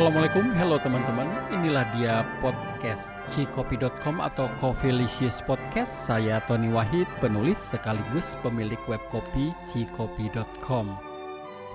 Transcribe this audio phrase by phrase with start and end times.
[0.00, 1.28] Assalamualaikum, hello teman-teman.
[1.60, 6.08] Inilah dia podcast cikopi.com atau Coffeelicious Podcast.
[6.08, 10.88] Saya Tony Wahid, penulis sekaligus pemilik web kopi cikopi.com.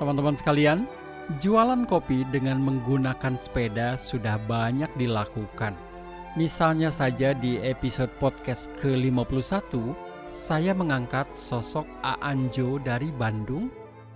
[0.01, 0.89] Teman-teman sekalian,
[1.37, 5.77] jualan kopi dengan menggunakan sepeda sudah banyak dilakukan.
[6.33, 9.69] Misalnya saja di episode podcast ke-51,
[10.33, 13.69] saya mengangkat sosok Aanjo dari Bandung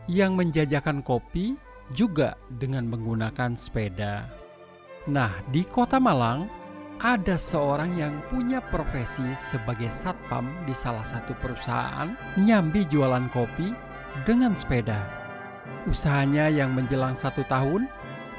[0.10, 4.28] yang menjajakan kopi juga dengan menggunakan sepeda.
[5.10, 6.50] Nah, di Kota Malang
[7.00, 13.72] ada seorang yang punya profesi sebagai satpam di salah satu perusahaan nyambi jualan kopi
[14.28, 15.00] dengan sepeda.
[15.88, 17.88] Usahanya yang menjelang satu tahun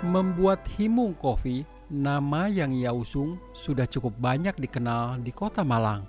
[0.04, 6.04] membuat Himung Coffee, nama yang ia usung sudah cukup banyak dikenal di Kota Malang.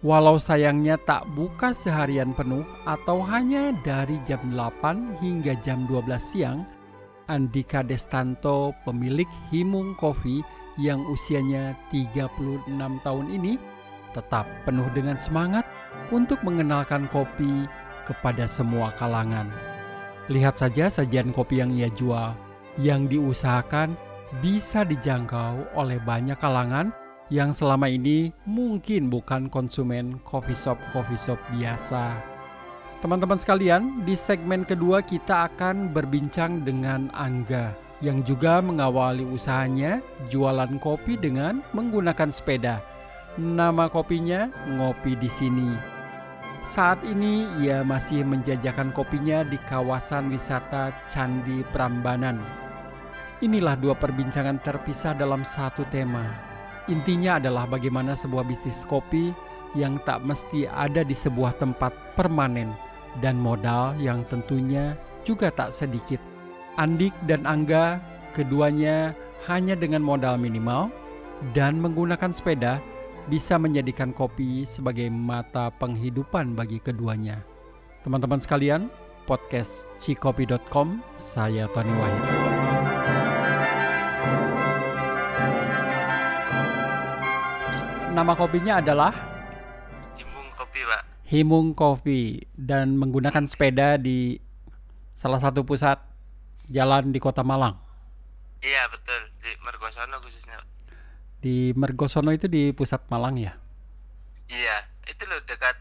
[0.00, 6.64] Walau sayangnya tak buka seharian penuh atau hanya dari jam 8 hingga jam 12 siang,
[7.28, 10.40] Andika Destanto, pemilik Himung Coffee
[10.80, 12.64] yang usianya 36
[13.04, 13.60] tahun ini,
[14.16, 15.68] tetap penuh dengan semangat
[16.08, 17.68] untuk mengenalkan kopi
[18.08, 19.52] kepada semua kalangan.
[20.32, 22.32] Lihat saja sajian kopi yang ia jual,
[22.80, 23.92] yang diusahakan
[24.40, 26.88] bisa dijangkau oleh banyak kalangan
[27.30, 32.18] yang selama ini mungkin bukan konsumen coffee shop coffee shop biasa.
[33.00, 37.72] Teman-teman sekalian, di segmen kedua kita akan berbincang dengan Angga
[38.04, 42.84] yang juga mengawali usahanya jualan kopi dengan menggunakan sepeda.
[43.38, 45.70] Nama kopinya Ngopi di sini.
[46.66, 52.36] Saat ini ia masih menjajakan kopinya di kawasan wisata Candi Prambanan.
[53.40, 56.49] Inilah dua perbincangan terpisah dalam satu tema,
[56.90, 59.30] Intinya adalah bagaimana sebuah bisnis kopi
[59.78, 62.74] yang tak mesti ada di sebuah tempat permanen
[63.22, 66.18] dan modal yang tentunya juga tak sedikit.
[66.74, 68.02] Andik dan Angga
[68.34, 69.14] keduanya
[69.46, 70.90] hanya dengan modal minimal
[71.54, 72.82] dan menggunakan sepeda
[73.30, 77.38] bisa menjadikan kopi sebagai mata penghidupan bagi keduanya.
[78.02, 78.90] Teman-teman sekalian,
[79.30, 82.79] podcast cikopi.com, saya Tony Wahid.
[88.20, 89.16] Nama kopinya adalah
[90.20, 91.02] Himung Kopi, Pak.
[91.24, 94.36] Himung Kopi dan menggunakan sepeda di
[95.16, 95.96] salah satu pusat
[96.68, 97.80] jalan di Kota Malang.
[98.60, 99.24] Iya, betul.
[99.40, 100.60] Di Mergosono khususnya.
[101.40, 103.56] Di Mergosono itu di pusat Malang ya?
[104.52, 105.80] Iya, itu loh dekat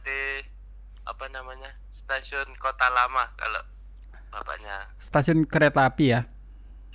[1.11, 1.75] apa namanya?
[1.91, 3.59] Stasiun Kota Lama kalau
[4.31, 4.87] bapaknya.
[5.03, 6.23] Stasiun kereta api ya?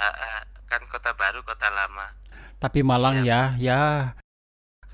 [0.00, 2.16] Uh, uh, kan Kota Baru, Kota Lama.
[2.56, 3.52] Tapi Malang iya.
[3.60, 3.76] ya,
[4.16, 4.23] ya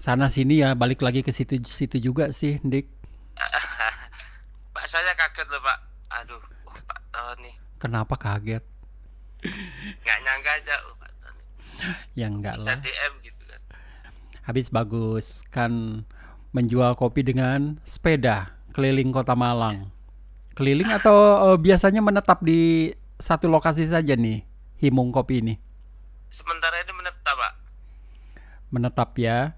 [0.01, 2.89] sana sini ya balik lagi ke situ situ juga sih Dik.
[4.75, 5.79] Pak saya kaget loh Pak.
[6.25, 7.53] Aduh oh, Pak Tony.
[7.77, 8.65] Kenapa kaget?
[10.01, 11.45] Nggak nyangka aja oh, Pak Tony.
[12.17, 12.81] Ya enggak Bisa lah.
[12.81, 13.61] DM gitu kan.
[14.49, 16.03] Habis bagus kan
[16.57, 19.93] menjual kopi dengan sepeda keliling kota Malang.
[20.57, 22.89] Keliling atau uh, biasanya menetap di
[23.21, 24.49] satu lokasi saja nih
[24.81, 25.55] Himung Kopi ini?
[26.33, 27.53] Sementara ini menetap Pak.
[28.73, 29.53] Menetap ya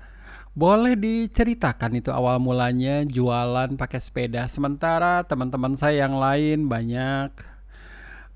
[0.53, 7.33] boleh diceritakan itu awal mulanya jualan pakai sepeda sementara teman-teman saya yang lain banyak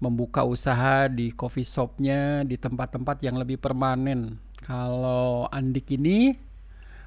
[0.00, 4.36] membuka usaha di coffee shopnya di tempat-tempat yang lebih permanen.
[4.60, 6.36] Kalau Andik ini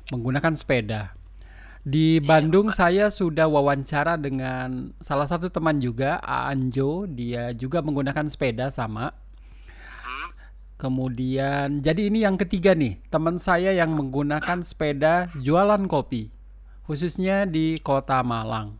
[0.09, 1.13] menggunakan sepeda.
[1.79, 8.27] Di iya, Bandung saya sudah wawancara dengan salah satu teman juga, Anjo, dia juga menggunakan
[8.27, 9.15] sepeda sama
[10.79, 16.31] Kemudian, jadi ini yang ketiga nih, teman saya yang menggunakan sepeda jualan kopi,
[16.87, 18.79] khususnya di Kota Malang.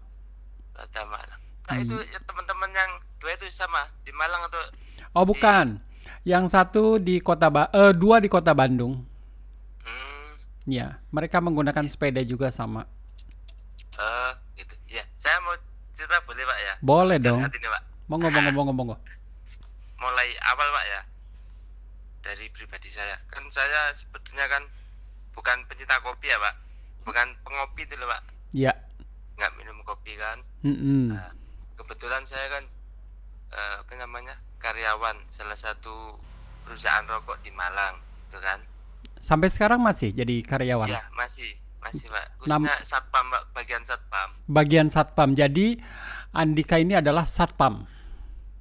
[0.71, 1.41] Kota Malang.
[1.67, 1.83] Nah hmm.
[1.83, 4.63] itu ya, teman-teman yang dua itu sama di Malang atau?
[5.11, 5.83] Oh bukan,
[6.23, 9.03] yang satu di Kota ba eh, dua di Kota Bandung.
[9.83, 10.39] Hmm.
[10.71, 12.87] Ya, mereka menggunakan sepeda juga sama.
[13.99, 14.71] Oh, gitu.
[14.87, 15.59] Ya, saya mau
[15.91, 16.73] cerita boleh pak ya?
[16.79, 17.43] Boleh dong.
[17.43, 17.83] Ini, pak.
[18.07, 18.95] Monggo, monggo, monggo, monggo.
[19.99, 21.08] Mulai awal pak ya
[22.29, 23.17] dari pribadi saya.
[23.33, 24.61] Kan saya sebetulnya kan
[25.33, 26.55] bukan pencinta kopi ya pak.
[27.09, 28.21] Bukan pengopi itu loh pak.
[28.53, 28.73] Iya
[29.39, 30.43] nggak minum kopi kan.
[30.67, 31.03] Mm -hmm.
[31.15, 31.31] nah,
[31.79, 32.63] kebetulan saya kan
[33.55, 36.19] uh, apa namanya karyawan salah satu
[36.67, 38.59] perusahaan rokok di Malang itu kan.
[39.23, 40.91] Sampai sekarang masih jadi karyawan?
[40.91, 41.55] Ya masih.
[41.79, 42.27] Masih pak.
[42.43, 43.43] Khususnya Nam satpam pak.
[43.55, 44.29] Bagian satpam.
[44.51, 45.29] Bagian satpam.
[45.31, 45.79] Jadi
[46.35, 47.87] Andika ini adalah satpam?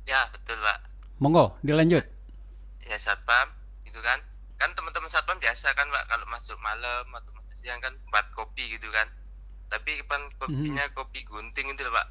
[0.07, 0.79] Ya betul pak.
[1.19, 2.07] Monggo dilanjut.
[2.87, 3.58] Ya satpam
[3.99, 4.23] gitu kan.
[4.63, 8.87] Kan teman-teman satpam biasa kan pak kalau masuk malam atau siang kan buat kopi gitu
[8.95, 9.11] kan.
[9.75, 10.99] Tapi kan kopinya mm -hmm.
[10.99, 12.07] kopi gunting itu pak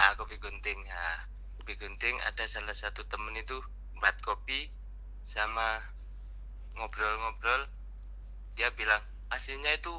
[0.00, 0.80] ah kopi gunting.
[0.88, 1.28] Ya
[1.60, 3.60] kopi gunting ada salah satu temen itu
[4.00, 4.72] buat kopi
[5.28, 5.84] sama
[6.80, 7.68] ngobrol-ngobrol.
[8.56, 9.92] Dia bilang aslinya itu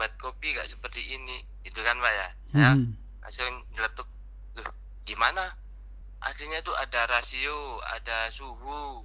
[0.00, 1.44] buat kopi gak seperti ini.
[1.60, 2.28] Itu kan pak ya?
[2.52, 2.88] Saya Mhm.
[3.20, 4.08] langsung nyeletuk
[4.56, 4.68] tuh
[5.04, 5.56] gimana?
[6.24, 9.04] Aslinya itu ada rasio ada suhu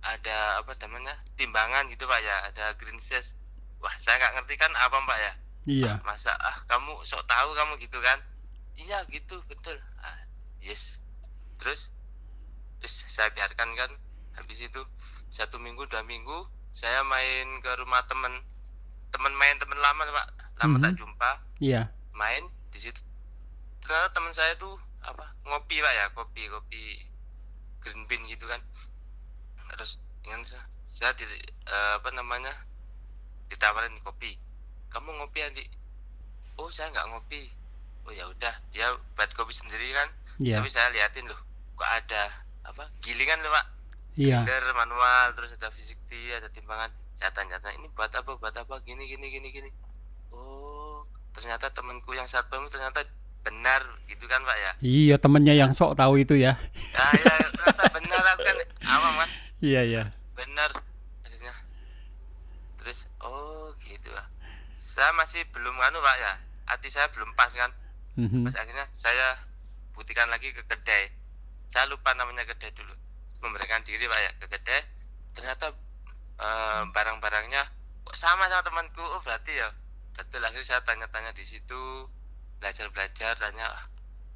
[0.00, 2.36] ada apa namanya timbangan gitu pak ya.
[2.48, 3.36] Ada green size
[3.80, 5.32] wah saya nggak ngerti kan apa mbak ya?
[5.68, 5.92] Iya.
[5.92, 8.18] Ah, masa ah kamu sok tahu kamu gitu kan?
[8.74, 9.76] Iya gitu betul.
[9.98, 10.24] Ah,
[10.58, 10.96] yes.
[11.60, 11.92] Terus
[12.80, 13.90] terus saya biarkan kan
[14.34, 14.80] habis itu
[15.28, 18.40] satu minggu dua minggu saya main ke rumah temen.
[19.10, 20.26] Temen main temen lama pak.
[20.58, 20.98] Lama tak Mhm.
[20.98, 21.30] jumpa.
[21.60, 21.82] Iya.
[22.10, 23.00] main di situ.
[23.80, 26.82] Ternyata teman saya tuh apa ngopi pak ya kopi kopi
[27.80, 28.60] green bean gitu kan
[29.74, 32.52] terus dengan saya, saya di, eh, apa namanya
[33.50, 34.36] ditawarin kopi.
[34.90, 35.68] Kamu ngopi adik
[36.60, 37.48] oh saya nggak ngopi.
[38.04, 40.08] Oh ya udah dia buat kopi sendiri kan?
[40.40, 40.56] Iya.
[40.56, 41.36] tapi saya liatin loh
[41.76, 42.32] kok ada
[42.64, 43.66] apa gilingan loh pak.
[44.20, 44.44] Iya.
[44.44, 46.92] grinder manual terus ada fisik ada timbangan.
[47.16, 48.80] Saya tanya-tanya ini buat apa buat apa?
[48.84, 49.70] Gini gini gini gini.
[50.32, 53.06] Oh ternyata temanku yang satpam itu ternyata
[53.40, 54.72] benar gitu kan pak ya?
[54.84, 56.60] Iya, temennya yang sok tahu itu ya.
[56.92, 59.30] nah ya ternyata benar aku kan awam kan
[59.60, 60.04] Iya, iya.
[60.32, 60.72] benar
[61.20, 61.52] akhirnya.
[62.80, 64.08] Terus oh gitu.
[64.08, 64.24] Lah
[64.80, 66.32] saya masih belum anu pak ya.
[66.64, 67.68] Hati saya belum pas kan.
[68.16, 68.48] Mhm.
[68.48, 69.36] pas akhirnya saya
[69.92, 71.12] buktikan lagi ke kedai.
[71.68, 72.96] Saya lupa namanya kedai dulu.
[73.44, 74.80] Memberikan diri pak ya ke kedai.
[75.36, 75.76] Ternyata
[76.40, 77.62] eh, barang-barangnya
[78.08, 79.04] kok sama sama temanku.
[79.04, 79.68] Oh berarti ya
[80.16, 80.40] betul.
[80.40, 82.08] Akhirnya saya tanya-tanya di situ
[82.60, 83.84] belajar-belajar tanya "Ah,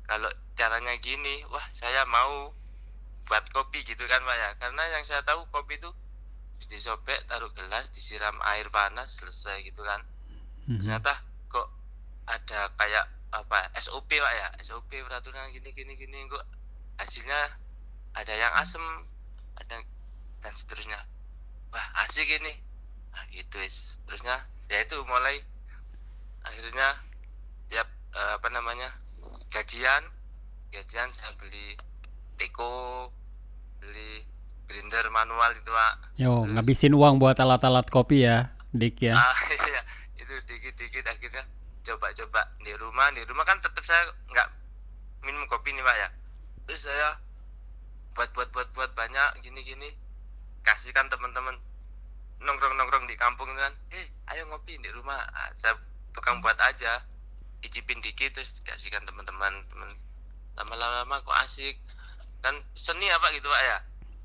[0.09, 2.53] kalau caranya gini wah saya mau
[3.25, 4.51] buat kopi gitu kan pak ya.
[4.61, 5.91] Karena yang saya tahu kopi itu
[6.65, 10.01] disobek taruh gelas disiram air panas selesai gitu kan.
[10.65, 10.81] Mhm.
[10.81, 11.21] ternyata
[11.53, 11.69] kok
[12.25, 14.49] ada kayak apa SOP pak ya.
[14.65, 16.45] SOP peraturan gini gini gini kok
[16.97, 17.53] hasilnya
[18.15, 18.83] ada yang asem
[19.61, 19.83] ada
[20.41, 21.01] dan seterusnya.
[21.73, 22.55] Wah asik ini.
[23.13, 25.45] Nah gitu is terusnya ya itu mulai
[26.45, 26.99] akhirnya
[27.69, 28.93] tiap eh, apa namanya
[29.53, 30.03] gajian
[30.73, 31.77] gajian saya beli
[32.37, 33.09] teko
[33.79, 34.25] beli
[34.65, 39.15] grinder manual itu pak Yo, Terus- ngabisin uang buat alat-alat kopi ya, Dik ya.
[39.19, 39.35] Ah,
[39.71, 39.83] iya,
[40.15, 41.43] itu dikit-dikit akhirnya
[41.85, 43.11] coba-coba di rumah.
[43.15, 44.49] Di rumah kan tetap saya nggak
[45.23, 46.09] minum kopi nih pak ya.
[46.67, 47.19] Terus saya
[48.15, 49.95] buat buat buat buat banyak gini-gini.
[50.63, 51.59] Kasihkan teman-teman
[52.41, 53.75] nongkrong-nongkrong di kampung kan.
[53.91, 55.19] Eh, ayo ngopi di rumah.
[55.35, 55.75] Ah, saya
[56.11, 57.03] tukang buat aja.
[57.63, 59.67] Icipin dikit terus kasihkan teman-teman.
[59.67, 59.91] Teman
[60.55, 61.79] lama-lama kok asik.
[62.45, 63.77] Kan seni apa gitu pak ya?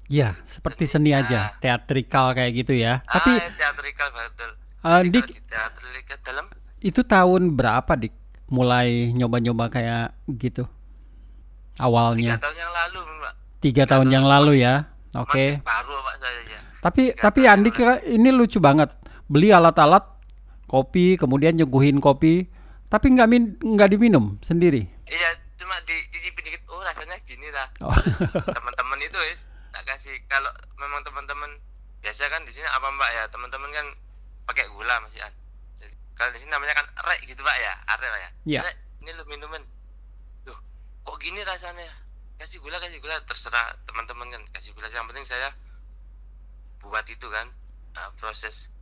[0.09, 2.99] Iya, seperti seni aja, teatrikal kayak gitu ya.
[3.05, 4.49] Tapi ah, teatrikal betul.
[4.81, 6.45] eh, Jadi Dik, teatrikal dalam
[6.81, 8.13] itu tahun berapa, Dik?
[8.49, 10.65] Mulai nyoba-nyoba kayak gitu.
[10.65, 13.33] tiga Awalnya tahun yang lalu pak.
[13.61, 14.89] tiga tahun yang lalu ya.
[15.15, 15.55] Oke.
[15.55, 16.59] Masih baru pak saya ya.
[16.81, 18.89] Tapi tiga tapi tahun Andi kira ini lucu banget.
[19.29, 20.01] Beli alat-alat
[20.65, 22.49] kopi, kemudian nyuguhin kopi,
[22.89, 24.89] tapi nggak min nggak diminum sendiri.
[25.05, 25.29] Iya,
[25.69, 26.65] cuma di dicipin dikit.
[26.73, 27.69] Oh, rasanya gini lah.
[27.85, 27.93] Oh.
[28.57, 30.49] Teman-teman itu is tak kasih kalau
[30.81, 31.61] memang teman-teman
[32.01, 33.23] biasa kan di sini apa Mbak ya?
[33.29, 33.85] Teman-teman kan
[34.49, 35.29] pakai gula masih an.
[36.17, 38.29] Kalau di sini namanya kan rek gitu Pak ya, are Pak ya.
[38.49, 38.59] Iya.
[38.65, 39.61] Rek, ini lu minuman.
[40.41, 40.57] Tuh,
[41.05, 41.85] kok gini rasanya?
[42.41, 44.89] Kasih gula, kasih gula terserah teman-teman kan kasih gula.
[44.89, 45.53] Yang penting saya
[46.81, 47.45] buat itu kan
[47.93, 48.73] ah, proses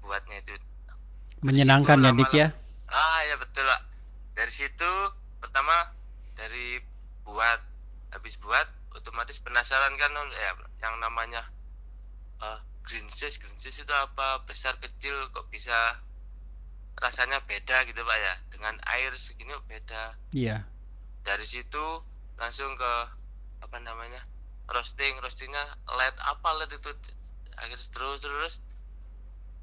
[0.00, 0.56] buatnya itu
[1.44, 2.16] Menyenangkan ya.
[2.16, 2.48] Dik ya.
[2.88, 3.80] Ah ya betul pak.
[4.32, 4.90] Dari situ
[5.40, 5.99] pertama
[6.40, 6.80] dari
[7.28, 7.60] buat
[8.16, 8.64] habis buat
[8.96, 11.44] otomatis penasaran kan ya yang namanya
[12.40, 14.40] eh green cheese green cheese itu apa?
[14.48, 16.00] Besar kecil kok bisa
[16.96, 18.34] rasanya beda gitu pak ya?
[18.48, 20.16] Dengan air segini beda.
[20.32, 20.64] Iya.
[21.20, 22.00] dari situ
[22.40, 22.92] langsung ke
[23.60, 24.24] apa namanya
[24.72, 25.20] roasting.
[25.20, 26.90] Roastingnya led apa led itu?
[27.60, 28.54] Akhirnya terus terus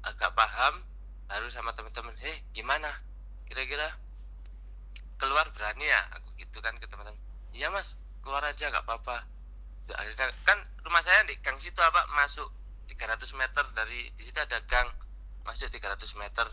[0.06, 0.86] agak paham
[1.26, 2.94] baru sama teman-teman heh gimana?
[3.50, 3.90] Kira-kira
[5.18, 7.18] keluar berani ya aku gitu kan ke teman-teman
[7.52, 9.26] iya mas keluar aja nggak apa-apa
[9.88, 12.48] Tuh, akhirnya kan rumah saya di gang situ apa masuk
[12.92, 14.88] 300 meter dari di situ ada gang
[15.44, 16.46] masuk 300 meter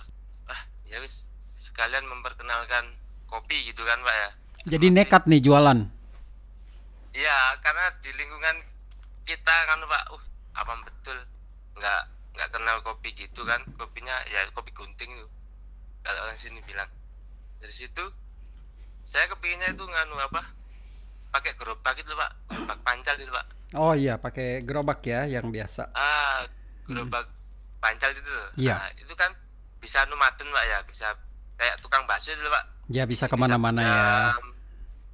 [0.51, 2.91] ah ya wis sekalian memperkenalkan
[3.31, 4.29] kopi gitu kan pak ya
[4.65, 5.77] Jadi nekat nih jualan.
[7.13, 8.65] Iya, karena di lingkungan
[9.29, 10.23] kita kan Pak, uh,
[10.57, 11.17] apa betul
[11.77, 12.01] nggak
[12.33, 13.61] nggak kenal kopi gitu kan?
[13.77, 15.27] Kopinya ya kopi gunting itu.
[16.01, 16.89] Kalau orang sini bilang.
[17.61, 18.03] Dari situ
[19.05, 20.41] saya kepinginnya itu nganu apa?
[21.29, 23.45] Pakai gerobak itu Pak, gerobak pancal itu Pak.
[23.77, 25.93] Oh iya, pakai gerobak ya yang biasa.
[25.93, 26.43] Ah,
[26.89, 27.29] gerobak
[27.77, 28.49] pancal itu loh.
[28.57, 28.75] Iya.
[28.81, 29.29] Nah, itu kan
[29.77, 31.07] bisa numaten Pak ya, bisa
[31.55, 32.65] kayak tukang bakso itu Pak.
[32.89, 34.01] Ya bisa ke mana-mana ya.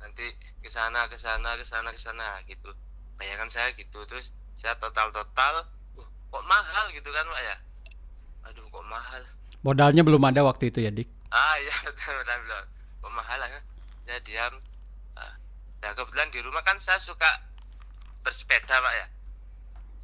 [0.01, 0.27] nanti
[0.59, 2.67] ke sana ke sana ke sana ke sana gitu
[3.15, 5.63] bayangan saya gitu terus saya total total
[5.95, 7.55] uh, kok mahal gitu kan pak ya
[8.49, 9.21] aduh kok mahal
[9.61, 11.05] Modalnya belum ada waktu itu ya, Dik?
[11.31, 12.61] ah iya betul betul
[13.01, 13.63] kok mahal kan
[14.11, 14.53] saya diam
[15.15, 15.39] ah.
[15.79, 17.31] nah kebetulan di rumah kan saya suka
[18.27, 19.07] bersepeda pak ya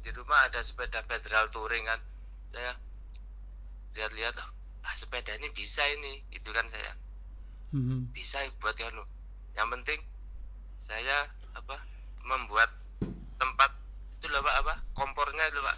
[0.00, 2.00] di rumah ada sepeda federal touring kan
[2.48, 2.72] saya
[3.92, 4.48] lihat-lihat oh,
[4.80, 6.96] ah sepeda ini bisa ini itu kan saya
[7.68, 8.08] Hmm.
[8.16, 9.04] bisa buat anu
[9.52, 10.00] yang penting
[10.80, 11.76] saya apa
[12.24, 12.72] membuat
[13.36, 13.76] tempat
[14.16, 15.76] itu loh pak apa kompornya itu pak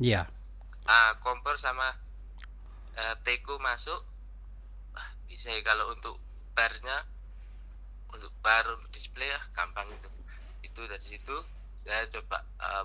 [0.00, 0.24] Iya.
[0.88, 1.92] ah kompor sama
[2.96, 4.00] eh, teko masuk
[4.96, 6.16] ah, bisa ya kalau untuk
[6.54, 7.04] barnya
[8.14, 10.08] untuk bar display ya gampang itu.
[10.62, 11.36] Itu dari situ
[11.84, 12.40] saya coba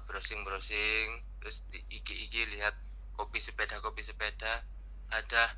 [0.09, 2.75] browsing browsing terus di IG IG lihat
[3.15, 4.65] kopi sepeda kopi sepeda.
[5.09, 5.53] Ada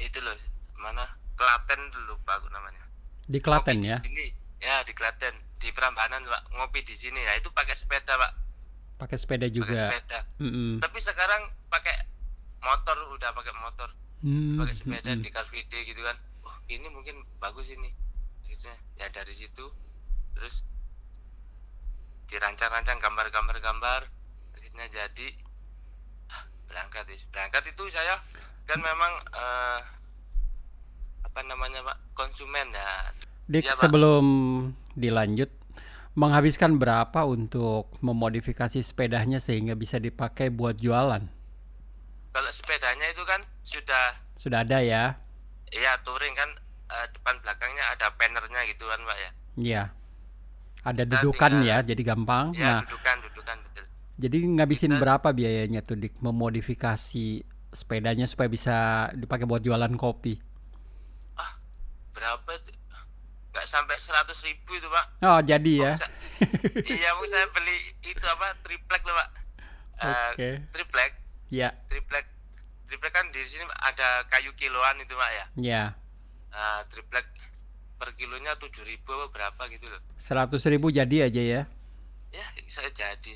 [0.00, 0.34] itu loh
[0.78, 1.04] mana?
[1.36, 2.80] Klaten dulu pak aku namanya.
[3.28, 3.98] Di Klaten Ngopi ya.
[4.00, 4.26] di sini.
[4.62, 5.36] Ya di Klaten.
[5.60, 7.20] Di Prambanan pak ngopi di sini.
[7.20, 8.32] Ya itu pakai sepeda pak.
[8.96, 9.76] Pakai sepeda pakai juga.
[9.76, 10.18] sepeda.
[10.40, 10.80] Mm-mm.
[10.80, 11.92] tapi sekarang pakai
[12.64, 13.92] motor udah pakai motor.
[14.24, 15.20] Hmm, pakai sepeda mm-mm.
[15.20, 16.16] di Car Free Day gitu kan
[16.66, 17.90] ini mungkin bagus ini
[18.42, 19.66] akhirnya ya dari situ
[20.34, 20.62] terus
[22.26, 24.00] dirancang-rancang gambar-gambar gambar
[24.58, 25.28] akhirnya jadi
[26.30, 28.18] ah, berangkat ya berangkat itu saya
[28.66, 29.80] kan memang eh,
[31.22, 33.14] apa namanya pak konsumen ya
[33.46, 33.78] Dik, Pak.
[33.78, 34.26] sebelum
[34.98, 35.46] dilanjut,
[36.18, 41.36] menghabiskan berapa untuk memodifikasi sepedanya sehingga bisa dipakai buat jualan?
[42.36, 45.16] kalau sepedanya itu kan sudah Sudah ada ya?
[45.76, 46.50] Ya touring kan
[46.86, 49.82] eh, depan belakangnya ada pannernya gitu kan pak ya Iya.
[50.82, 52.46] Ada Kita dudukan tinggal- ya, jadi gampang.
[52.52, 53.84] ya Nah, dudukan dudukan betul
[54.16, 57.26] jadi ngabisin kita- berapa biayanya tuh Dik memodifikasi
[57.68, 58.76] sepedanya supaya bisa
[59.12, 60.40] dipakai buat jualan kopi?
[62.10, 62.72] berapa tuh?
[63.50, 65.90] nggak sampai seratus ribu itu pak Oh, jadi ya.
[65.90, 66.12] Mau sa-
[66.86, 69.28] iya mau saya beli itu apa triplek loh pak
[69.96, 70.50] Eh, Oke.
[70.70, 71.12] triplek
[71.48, 72.28] Ya, triplek
[72.86, 75.84] triplek kan di sini ada kayu kiloan itu pak ya ya.
[76.50, 77.26] nah, triplek
[77.96, 81.62] per kilonya tujuh ribu apa berapa gitu loh Seratus ribu jadi aja ya.
[82.30, 83.34] ya saya jadi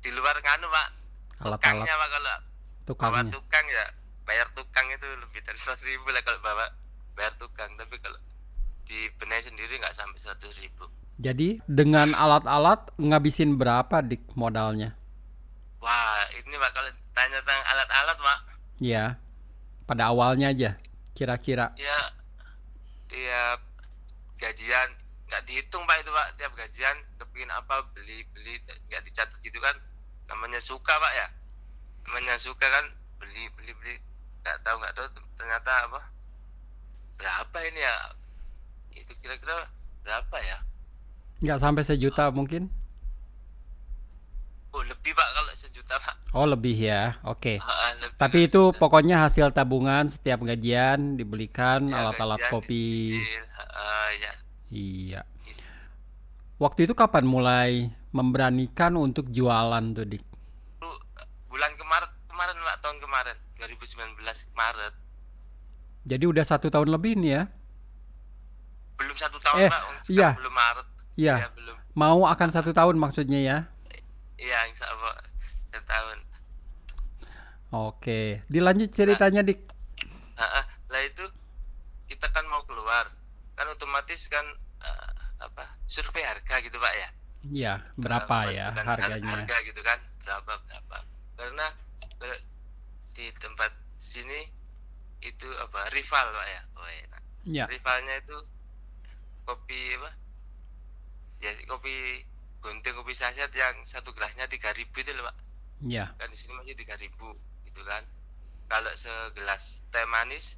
[0.00, 0.88] di luar nganu pak
[1.44, 2.40] Alat-alat tukangnya pak kalau bawa
[2.88, 3.32] tukangnya.
[3.32, 3.84] tukang ya
[4.24, 6.66] bayar tukang itu lebih dari seratus ribu lah kalau bawa
[7.14, 8.16] bayar tukang tapi kalau
[8.84, 14.98] di benahi sendiri nggak sampai seratus ribu Jadi dengan alat-alat ngabisin berapa Dik modalnya?
[15.78, 18.38] wah ini pak kalau tanya tentang alat-alat pak
[18.82, 19.04] Ya.
[19.86, 20.74] Pada awalnya aja
[21.14, 21.70] kira-kira.
[21.78, 22.10] ya
[23.06, 23.62] tiap
[24.40, 24.88] gajian
[25.30, 26.28] nggak dihitung pak itu pak.
[26.40, 28.58] Tiap gajian kepingin apa beli beli
[28.90, 29.76] nggak dicatat gitu kan.
[30.26, 31.26] Namanya suka pak ya.
[32.08, 32.84] Namanya suka kan
[33.22, 33.94] beli beli beli.
[34.42, 35.06] Nggak tahu nggak tahu
[35.38, 36.00] ternyata apa.
[37.14, 37.94] Berapa ini ya?
[38.98, 39.70] Itu kira-kira
[40.02, 40.58] berapa ya?
[41.44, 42.68] Nggak sampai sejuta mungkin?
[44.74, 47.14] Oh lebih pak kalau sejuta pak Oh, lebih ya.
[47.22, 47.56] Oke.
[47.56, 48.80] Ah, lebih Tapi dari itu sejuta.
[48.80, 52.86] pokoknya hasil tabungan setiap gajian dibelikan Ya, alat-alat gajian kopi.
[53.14, 53.44] dicicil.
[53.70, 54.32] Ah, ya
[54.68, 55.20] Iya.
[55.40, 55.62] Gitu.
[56.56, 57.70] Waktu itu kapan mulai
[58.10, 60.22] memberanikan untuk jualan tuh, Dik?
[60.22, 60.90] Itu
[61.46, 64.18] bulan kemarin kemarin pak tahun kemarin 2019
[64.52, 64.94] Maret
[66.04, 67.42] Jadi udah satu tahun lebih nih ya?
[68.94, 70.30] belum satu tahun Eh, pak iya.
[70.34, 71.34] belum Maret Iya.
[71.36, 73.58] Ya, belum Mau akan satu tahun maksudnya ya?
[74.38, 75.14] Iya insya Allah
[75.72, 76.18] satu tahun
[77.74, 78.46] Oke.
[78.46, 79.58] Dilanjut ceritanya, Dik.
[80.38, 80.64] Ah, ah.
[80.90, 81.26] lah itu
[82.10, 83.06] kita kan mau keluar
[83.54, 84.42] kan otomatis kan
[84.82, 85.10] eh,
[85.42, 87.08] apa survei harga gitu pak ya
[87.44, 89.44] Ya, berapa Eh, ya har- harganya?
[89.44, 90.96] harga gitu kan berapa berapa
[91.36, 91.66] karena
[93.14, 94.48] di tempat sini
[95.22, 97.22] itu apa rival pak ya oh, enak.
[97.44, 98.36] Ya, rivalnya itu
[99.44, 100.10] kopi apa
[101.44, 102.24] ya kopi
[102.64, 105.36] gunting kopi saset yang satu gelasnya tiga ribu itu loh pak.
[105.84, 106.16] Ya.
[106.16, 107.36] kan di sini masih tiga ribu
[107.68, 108.00] gitu kan.
[108.72, 110.56] Kalau segelas teh manis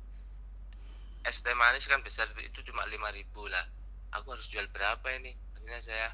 [1.26, 3.66] es teh manis kan besar itu, itu cuma lima ribu lah.
[4.14, 5.34] Aku harus jual berapa ini?
[5.58, 6.08] Akhirnya saya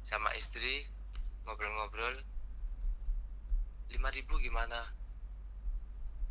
[0.00, 0.88] sama istri
[1.44, 2.24] ngobrol-ngobrol
[3.92, 4.80] lima ribu gimana?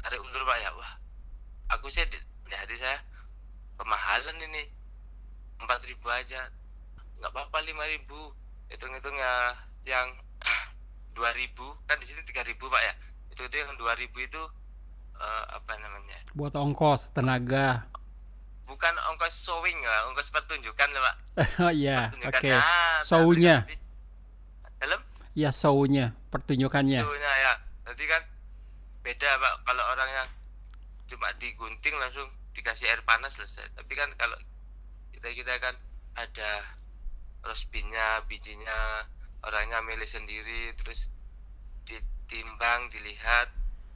[0.01, 0.74] Tarik ulur pak ya.
[0.74, 0.94] Wah
[1.70, 2.18] aku sih di,
[2.50, 2.98] di hati saya
[3.77, 4.66] kemahalan ini.
[5.62, 6.50] Empat ribu aja.
[7.22, 8.34] Nggak apa-apa lima ribu
[8.68, 9.34] hitung-hitung ya
[9.86, 10.08] yang
[11.12, 11.66] dua ribu.
[11.86, 12.94] Kan di sini tiga ribu pak ya?
[13.32, 14.42] Itu itu yang dua ribu itu
[15.16, 16.18] eh, apa namanya?
[16.34, 17.88] Buat ongkos, tenaga.
[18.68, 21.16] bukan ongkos sewing ya ongkos pertunjukan lah pak.
[21.64, 22.52] Oh iya, oke.
[22.52, 23.64] Ah, Show-nya.
[23.64, 23.86] tapi nanti-
[24.78, 25.02] dalam?
[25.34, 27.00] Ya, show-nya, pertunjukannya.
[27.00, 27.54] show-nya ya.
[27.88, 28.20] Nanti kan
[29.02, 29.54] beda pak.
[29.64, 30.28] Kalau orang yang
[31.08, 33.72] cuma digunting langsung dikasih air panas selesai.
[33.72, 34.36] Tapi kan kalau
[35.16, 35.74] kita kita kan
[36.20, 36.50] ada
[37.48, 39.08] roast beef-nya bijinya
[39.48, 41.08] orangnya milih sendiri terus
[41.88, 43.48] ditimbang dilihat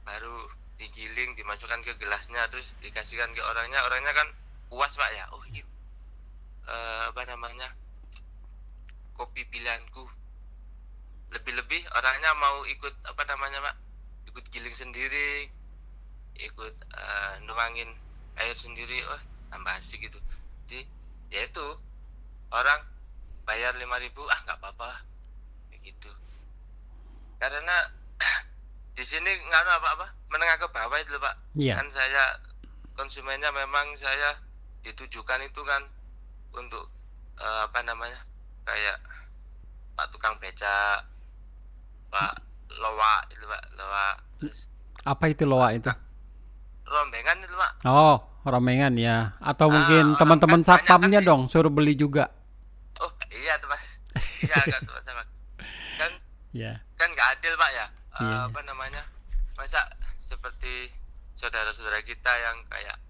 [0.08, 0.48] baru
[0.80, 3.78] digiling dimasukkan ke gelasnya terus dikasihkan ke orangnya.
[3.86, 4.28] Orangnya kan
[4.66, 5.30] puas pak ya.
[5.30, 5.62] Oh iya.
[6.66, 7.70] Eh, apa namanya?
[9.14, 10.08] Kopi pilihanku.
[11.32, 13.74] Lebih-lebih orangnya mau ikut apa namanya pak?
[14.32, 15.46] Ikut giling sendiri
[16.32, 17.92] ikut eh, nuangin
[18.40, 19.04] air sendiri.
[19.06, 19.20] Oh
[19.52, 20.18] tambah asik gitu.
[20.66, 20.88] Jadi
[21.30, 21.68] ya itu.
[22.52, 22.84] Orang
[23.42, 23.88] bayar 5000
[24.24, 24.90] ah nggak apa-apa
[25.68, 26.10] kayak gitu
[27.36, 27.76] karena
[28.96, 31.74] di sini nggak ada apa-apa menengah ke bawah itu pak Iya.
[31.76, 32.24] kan saya
[32.92, 34.36] konsumennya memang saya
[34.80, 35.82] ditujukan itu kan
[36.52, 36.86] untuk
[37.36, 38.20] eh, apa namanya
[38.62, 38.96] kayak
[39.92, 41.02] pak tukang beca
[42.08, 42.32] pak
[42.72, 44.08] loa itu pak loa
[44.38, 44.68] terus
[45.02, 45.90] Apa itu loa itu?
[46.84, 49.34] rombengan itu pak Oh, romengan ya.
[49.40, 52.30] Atau Ah, mungkin teman-teman kan satpamnya kan dong suruh beli juga.
[53.34, 53.98] Iya tuh mas
[54.38, 55.22] iya agak tuh sama
[55.96, 56.12] kan
[56.52, 56.76] Ya.
[56.94, 58.44] kan nggak adil pak ya Eh, Iya.
[58.44, 59.00] apa namanya
[59.54, 59.80] masa
[60.18, 60.92] seperti
[61.34, 63.00] saudara-saudara kita yang kayak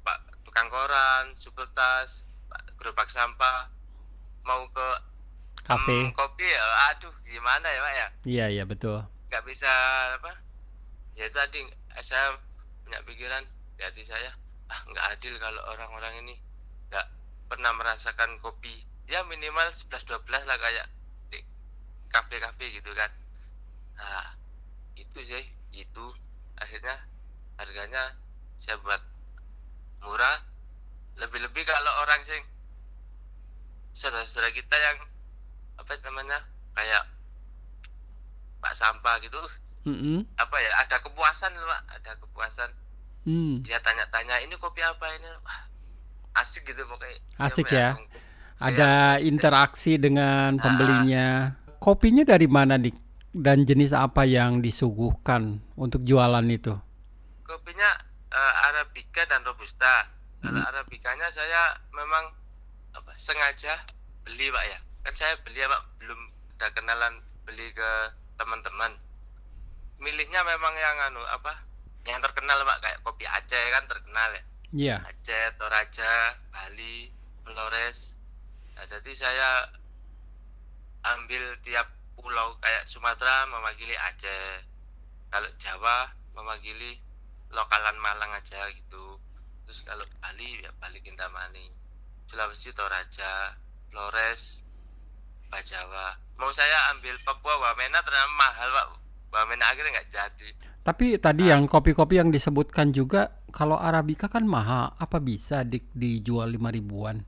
[0.00, 3.66] pak tukang koran supel tas pak gerobak sampah
[4.42, 4.88] mau ke
[5.60, 6.06] Kafe.
[6.06, 9.02] em, kopi ya aduh gimana ya pak ya Iya, iya betul.
[9.26, 9.66] nggak bisa
[10.14, 10.38] apa
[11.12, 11.66] ya tadi
[11.98, 12.38] saya
[12.80, 13.42] punya pikiran
[13.74, 14.30] di hati saya
[14.66, 16.38] ah nggak adil kalau orang-orang ini
[16.86, 17.06] nggak
[17.46, 20.86] pernah merasakan kopi ya minimal 11-12 lah kayak
[21.30, 21.38] di
[22.10, 23.10] kafe-kafe gitu kan.
[23.98, 24.34] Nah
[24.98, 26.06] itu sih itu
[26.58, 26.98] akhirnya
[27.56, 28.18] harganya
[28.58, 29.00] saya buat
[30.02, 30.42] murah.
[31.16, 32.42] Lebih-lebih kalau orang sing
[33.96, 34.98] saudara-saudara kita yang
[35.80, 36.44] apa namanya
[36.76, 37.08] kayak
[38.60, 39.38] pak sampah gitu.
[39.86, 40.26] Mm-mm.
[40.34, 41.82] apa ya ada kepuasan loh pak.
[42.02, 42.70] Ada kepuasan.
[43.26, 43.58] Hmm.
[43.66, 45.26] dia tanya-tanya ini kopi apa ini?
[45.42, 45.60] Wah,
[46.42, 47.18] asik gitu pokoknya.
[47.42, 47.90] Asik Apa ya.
[48.56, 50.62] Ada interaksi dengan Ah.
[50.62, 51.26] pembelinya.
[51.76, 52.96] Kopinya dari mana dik?
[53.30, 56.72] Dan jenis apa yang disuguhkan untuk jualan itu?
[57.42, 57.86] kopinya
[58.28, 60.66] eh, arabica dan robusta kalau Hmm.
[60.66, 62.34] arabicanya saya memang
[62.90, 63.78] apa sengaja
[64.22, 66.20] beli pak ya kan saya beli ya pak belum
[66.52, 67.90] ada kenalan beli ke
[68.34, 68.98] teman-teman
[69.96, 71.54] milihnya memang yang anu apa
[72.04, 74.42] yang terkenal pak kayak kopi Aceh kan terkenal ya
[74.74, 74.96] Iya.
[75.06, 76.12] Aceh, Toraja,
[76.50, 77.08] Bali,
[77.40, 78.15] Flores.
[78.76, 79.48] Nah, jadi saya
[81.16, 84.64] ambil tiap pulau kayak Sumatera mewakili Aceh.
[85.32, 87.00] Kalau Jawa mewakili
[87.50, 89.16] lokalan Malang aja gitu.
[89.64, 91.72] Terus kalau Bali ya Bali Kintamani.
[92.26, 93.54] Sulawesi Toraja,
[93.88, 94.66] Flores,
[95.46, 96.18] Bajawa.
[96.36, 98.86] Mau saya ambil Papua Wamena ternyata mahal Pak.
[99.30, 100.48] Wamena akhirnya nggak jadi.
[100.86, 106.50] Tapi tadi yang kopi-kopi yang disebutkan juga kalau arabica kan mahal, apa bisa dik dijual
[106.50, 107.22] lima ribuan?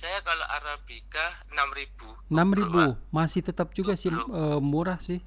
[0.00, 3.12] Saya kalau Arabica 6000 Enam Bro, ribu Pak.
[3.12, 5.20] masih tetap juga sih eh, murah sih.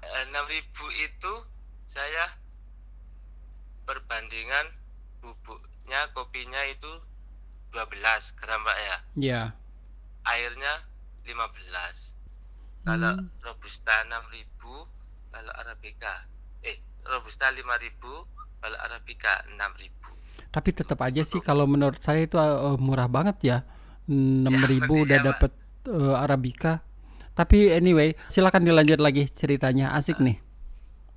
[0.00, 0.62] Eh, 6000
[1.02, 1.32] itu
[1.84, 2.38] saya
[3.84, 4.66] perbandingan
[5.18, 6.92] bubuknya kopinya itu
[7.70, 7.90] 12
[8.38, 9.42] gram Pak ya Ya.
[10.24, 10.86] airnya
[11.26, 12.14] 15
[12.84, 13.26] kalau Hmm.
[13.42, 14.86] robusta 6000
[15.28, 16.30] kalau arabica
[16.62, 18.22] eh robusta 5000
[18.62, 20.14] kalau arabica 6000
[20.54, 23.58] Tapi tetap aja sih kalau menurut saya itu eh, murah banget ya.
[24.06, 25.26] Enam ribu berarti udah Pak.
[25.26, 25.52] dapet
[25.90, 26.72] eh, arabica.
[27.34, 29.90] Tapi anyway, silakan dilanjut lagi ceritanya.
[29.98, 30.38] Asik nih.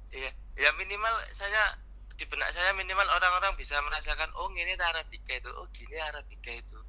[0.09, 1.77] Iya, ya minimal saya
[2.17, 6.81] di benak saya minimal orang-orang bisa merasakan oh ini arabica itu, oh gini arabica itu.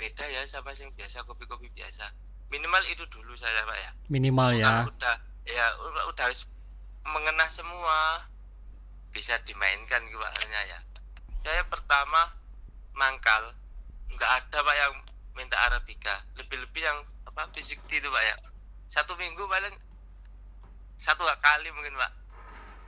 [0.00, 2.08] Beda ya sama yang biasa kopi-kopi biasa.
[2.48, 3.90] Minimal itu dulu saya Pak ya.
[4.08, 4.64] Minimal ya.
[4.64, 6.48] Kalau udah ya udah, udah harus
[7.04, 8.24] mengena semua
[9.12, 10.80] bisa dimainkan kebahannya ya.
[11.42, 12.30] Saya pertama
[12.94, 13.54] mangkal
[14.14, 14.92] nggak ada Pak yang
[15.34, 16.22] minta arabica.
[16.38, 18.36] Lebih-lebih yang apa fisik itu Pak ya.
[18.88, 19.74] Satu minggu paling
[21.02, 22.12] satu kali mungkin Pak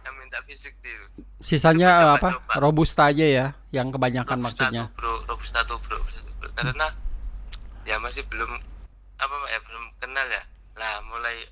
[0.05, 1.05] yang minta fisik itu.
[1.41, 2.29] Sisanya Coba, apa?
[2.39, 2.53] coba.
[2.61, 4.83] Robusta aja ya, yang kebanyakan Robusta maksudnya.
[4.93, 6.49] tuh, bro robusta tuh bro, robusta tuh, bro.
[6.55, 6.87] karena
[7.89, 8.53] ya masih belum
[9.19, 10.43] apa Pak, ya belum kenal ya
[10.75, 11.47] lah mulai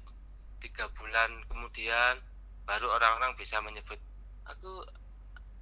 [0.61, 2.21] tiga bulan kemudian
[2.69, 3.99] baru orang-orang bisa menyebut
[4.47, 4.85] aku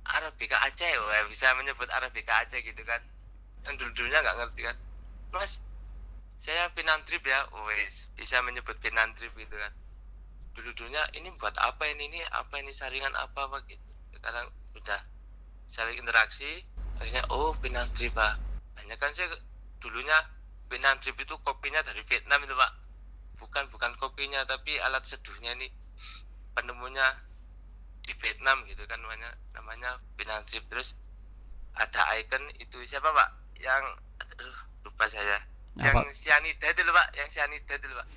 [0.04, 3.00] Arabica Aceh wah, bisa menyebut Arabica Aceh gitu kan.
[3.66, 4.76] Yang dulu-dulunya nggak ngerti kan.
[5.30, 5.60] Mas
[6.40, 7.44] saya Pinan Trip ya.
[7.68, 9.72] Wes bisa menyebut Pinan Trip gitu kan.
[10.56, 12.08] Dulu-dulunya ini buat apa ini?
[12.10, 12.72] Ini apa ini?
[12.72, 13.84] Saringan apa apa gitu.
[14.16, 15.00] Sekarang udah
[15.70, 16.64] saling interaksi
[16.98, 18.40] akhirnya oh Pinan Trip pak.
[18.80, 19.30] Hanya kan saya
[19.78, 20.16] dulunya
[20.72, 22.72] Pinan Trip itu kopinya dari Vietnam itu pak.
[23.36, 25.68] Bukan bukan kopinya tapi alat seduhnya ini
[26.56, 27.04] penemunya
[28.00, 30.64] di Vietnam gitu kan namanya namanya Pinan Trip.
[30.66, 30.96] Terus
[31.74, 33.28] ada icon itu siapa pak?
[33.60, 33.84] Yang
[34.20, 35.38] aduh lupa saya.
[35.78, 37.08] Yang Sianida itu loh pak.
[37.14, 38.08] Yang Sianida itu loh pak.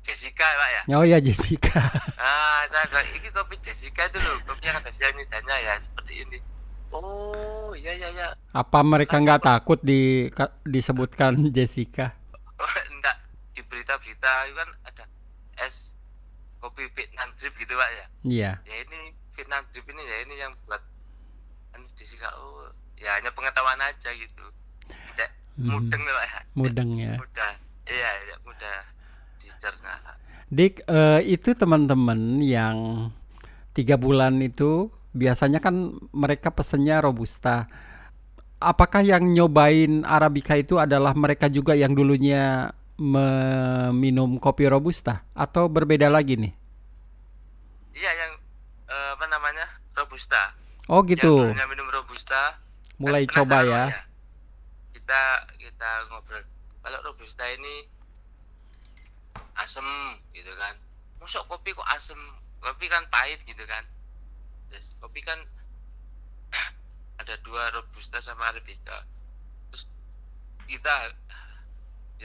[0.00, 0.82] Jessica pak ya?
[0.96, 1.80] Oh ya Jessica.
[2.20, 6.38] ah saya bilang ini kopi Jessica itu loh kopi yang ada cyanidanya ya seperti ini.
[6.90, 8.28] Oh iya iya iya.
[8.50, 12.16] Apa mereka nggak takut di ka- disebutkan Jessica?
[12.58, 13.16] oh, enggak.
[13.54, 15.04] Di berita-berita itu kan ada
[15.60, 15.94] es
[16.58, 18.06] kopi Vietnam drip gitu pak ya?
[18.20, 18.50] Iya.
[18.64, 19.00] ya ini
[19.40, 20.84] Vietnam drip ini ya ini yang buat
[21.72, 22.68] kan Jessica oh
[23.00, 24.44] ya hanya pengetahuan aja gitu
[25.16, 25.64] Cek, Mhm.
[25.72, 27.14] mudeng pak ya Mudeng ya.
[27.16, 27.52] mudah
[27.88, 28.76] iya iya mudah
[29.40, 29.96] dicerna
[30.52, 33.08] Dik, eh, itu teman-teman yang
[33.72, 37.70] tiga bulan itu biasanya kan mereka pesennya robusta.
[38.58, 46.10] Apakah yang nyobain arabica itu adalah mereka juga yang dulunya meminum kopi robusta atau berbeda
[46.12, 46.52] lagi nih?
[47.94, 48.32] iya yang
[49.20, 49.68] apa namanya
[50.00, 50.56] robusta.
[50.88, 52.56] Oh yang gitu, dulunya minum robusta.
[52.96, 53.84] Mulai kan coba ya.
[54.96, 56.40] Kita kita ngobrol.
[56.80, 57.84] Kalau robusta ini
[59.60, 59.84] asem
[60.32, 60.72] gitu kan.
[61.20, 62.16] Masuk kopi kok asem?
[62.64, 63.84] Kopi kan pahit gitu kan.
[64.72, 65.36] Terus kopi kan
[67.20, 69.04] ada dua robusta sama arabica
[69.68, 69.84] terus
[70.64, 71.12] kita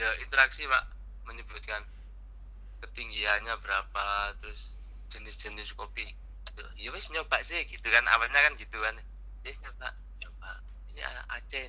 [0.00, 0.84] ya interaksi pak.
[1.28, 1.84] Menyebutkan
[2.80, 4.80] ketinggiannya berapa terus
[5.12, 6.24] jenis-jenis kopi
[6.56, 6.64] gitu.
[6.78, 8.96] ya wes nyoba sih gitu kan awalnya kan gitu kan
[9.44, 10.50] ya nyoba coba
[10.90, 11.68] ini anak Aceh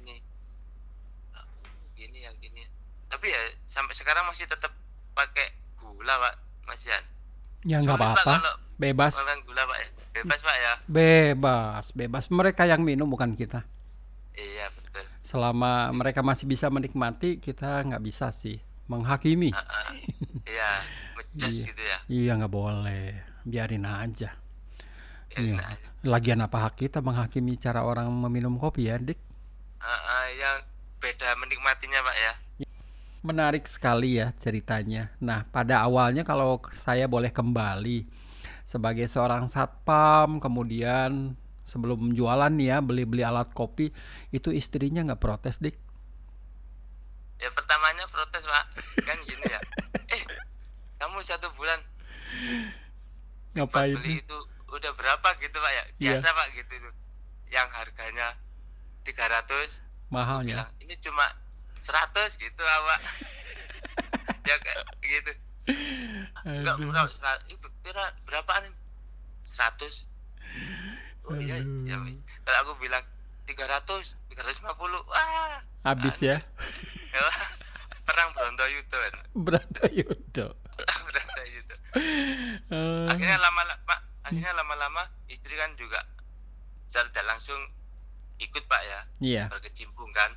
[1.33, 1.43] Ah,
[1.93, 2.63] gini ya gini
[3.07, 4.71] tapi ya sampai sekarang masih tetap
[5.11, 6.33] pakai gula pak
[6.65, 7.03] Mas Yan
[7.65, 12.25] Ya nggak apa-apa, kalau bebas, makan gula pak ya bebas pak ya bebas, bebas.
[12.29, 13.65] Mereka yang minum bukan kita.
[14.33, 19.51] iya betul Selama mereka masih bisa menikmati, kita nggak bisa sih menghakimi.
[19.51, 19.91] Ah, ah.
[20.47, 20.69] iya
[21.17, 21.67] ngejudge Iya.
[21.67, 23.05] gitu ya Iya nggak boleh,
[23.43, 24.31] biarin aja.
[25.37, 25.55] Ya, Iya.
[25.61, 29.19] nah, Lagian apa hak kita menghakimi cara orang meminum kopi ya, Dik?
[29.79, 30.57] ah, ah, yang
[30.97, 32.33] beda menikmatinya pak ya
[33.21, 35.11] Menarik sekali ya ceritanya.
[35.19, 38.07] Nah, pada awalnya kalau saya boleh kembali
[38.63, 41.35] sebagai seorang satpam, kemudian
[41.67, 43.91] sebelum jualan nih ya beli-beli alat kopi,
[44.31, 45.75] itu istrinya nggak protes, Dik?
[47.37, 48.65] ya pertamanya protes pak
[49.05, 49.61] kan gini ya
[50.09, 50.21] eh
[50.97, 51.77] kamu satu bulan
[53.55, 53.93] Ngapain?
[53.93, 54.37] beli itu
[54.69, 55.83] udah berapa gitu pak ya?
[55.95, 56.11] Iya.
[56.13, 56.73] biasa pak gitu
[57.47, 58.35] yang harganya
[59.03, 60.67] 300 Mahalnya.
[60.67, 61.25] bilang ini cuma
[61.79, 62.99] 100 gitu awak
[64.43, 65.31] ya kayak gitu.
[66.43, 66.75] Enggak
[67.09, 67.67] sera- itu
[68.23, 68.71] berapaan
[69.43, 70.07] 100
[71.23, 71.83] oh iya Aduh.
[71.83, 72.19] ya wis.
[72.43, 73.03] kalau aku bilang
[73.47, 74.67] 300 350
[75.03, 75.59] wah.
[75.83, 76.37] Habis ya.
[78.03, 78.99] perang Brontoyudo.
[79.35, 80.47] Brontoyudo
[82.67, 83.95] Eh, akhirnya lama-lama
[84.27, 86.03] akhirnya lama-lama istri kan juga
[86.91, 87.59] secara tidak langsung
[88.37, 88.99] ikut pak ya.
[89.23, 89.43] Iya.
[89.47, 90.35] berkecimpung kan.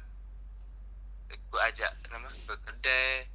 [1.31, 3.27] Aku ajak nama ke kedai.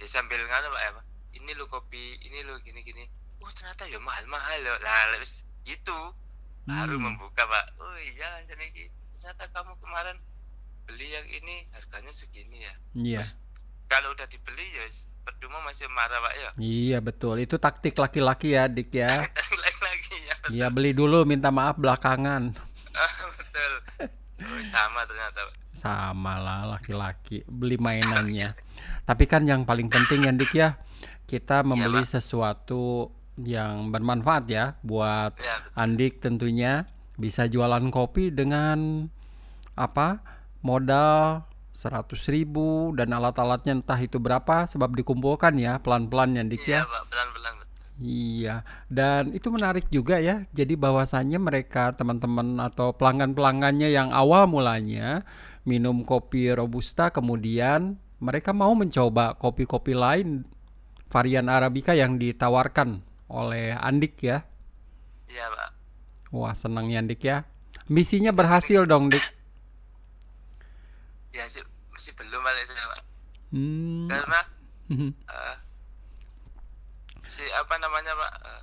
[0.00, 1.04] Ya sambil ngana pak ya Pak.
[1.30, 3.06] ini lo kopi ini lo gini gini
[3.38, 4.76] oh ternyata ya mahal mahal loh.
[4.80, 6.16] Lah wis gitu.
[6.64, 7.12] Baru Hmm.
[7.12, 7.66] membuka pak.
[7.80, 8.88] Oh iya jadi
[9.20, 10.16] ternyata kamu kemarin
[10.88, 12.74] beli yang ini harganya segini ya.
[12.96, 13.20] Iya.
[13.22, 13.32] Terus,
[13.90, 14.86] kalau udah dibeli ya
[15.26, 17.42] percuma masih marah pak ya Iya betul.
[17.42, 19.26] Itu taktik laki-laki ya, Dik ya.
[19.66, 22.54] lagi-lagi ya Iya beli dulu minta maaf belakangan.
[23.36, 23.72] betul
[24.46, 25.54] oh, sama ternyata Pak.
[25.74, 28.54] Sama lah laki-laki beli mainannya.
[29.04, 30.78] Tapi kan yang paling penting ya Dik ya,
[31.26, 36.84] kita membeli sesuatu yang bermanfaat ya buat ya Andik tentunya
[37.16, 39.08] bisa jualan kopi dengan
[39.76, 40.20] apa
[40.60, 41.44] modal
[41.80, 46.84] 100.000 ribu dan alat-alatnya entah itu berapa sebab dikumpulkan ya pelan-pelan ya Dik ya.
[46.84, 47.68] iya pak pelan-pelan Pak.
[48.00, 50.48] Iya, dan itu menarik juga ya.
[50.56, 55.20] Jadi bahwasannya mereka teman-teman atau pelanggan-pelanggannya yang awal mulanya
[55.68, 60.48] minum kopi robusta, kemudian mereka mau mencoba kopi-kopi lain
[61.12, 64.48] varian arabica yang ditawarkan oleh Andik ya.
[65.28, 65.70] iya pak
[66.32, 67.44] Wah, senang ya Andik ya.
[67.90, 69.39] Misinya berhasil dong, Dik.
[71.30, 73.02] Ya sih masih belum balik saya pak
[73.50, 74.06] Hmm.
[74.06, 74.40] karena
[75.26, 75.56] eh,
[77.26, 78.62] si apa namanya pak eh,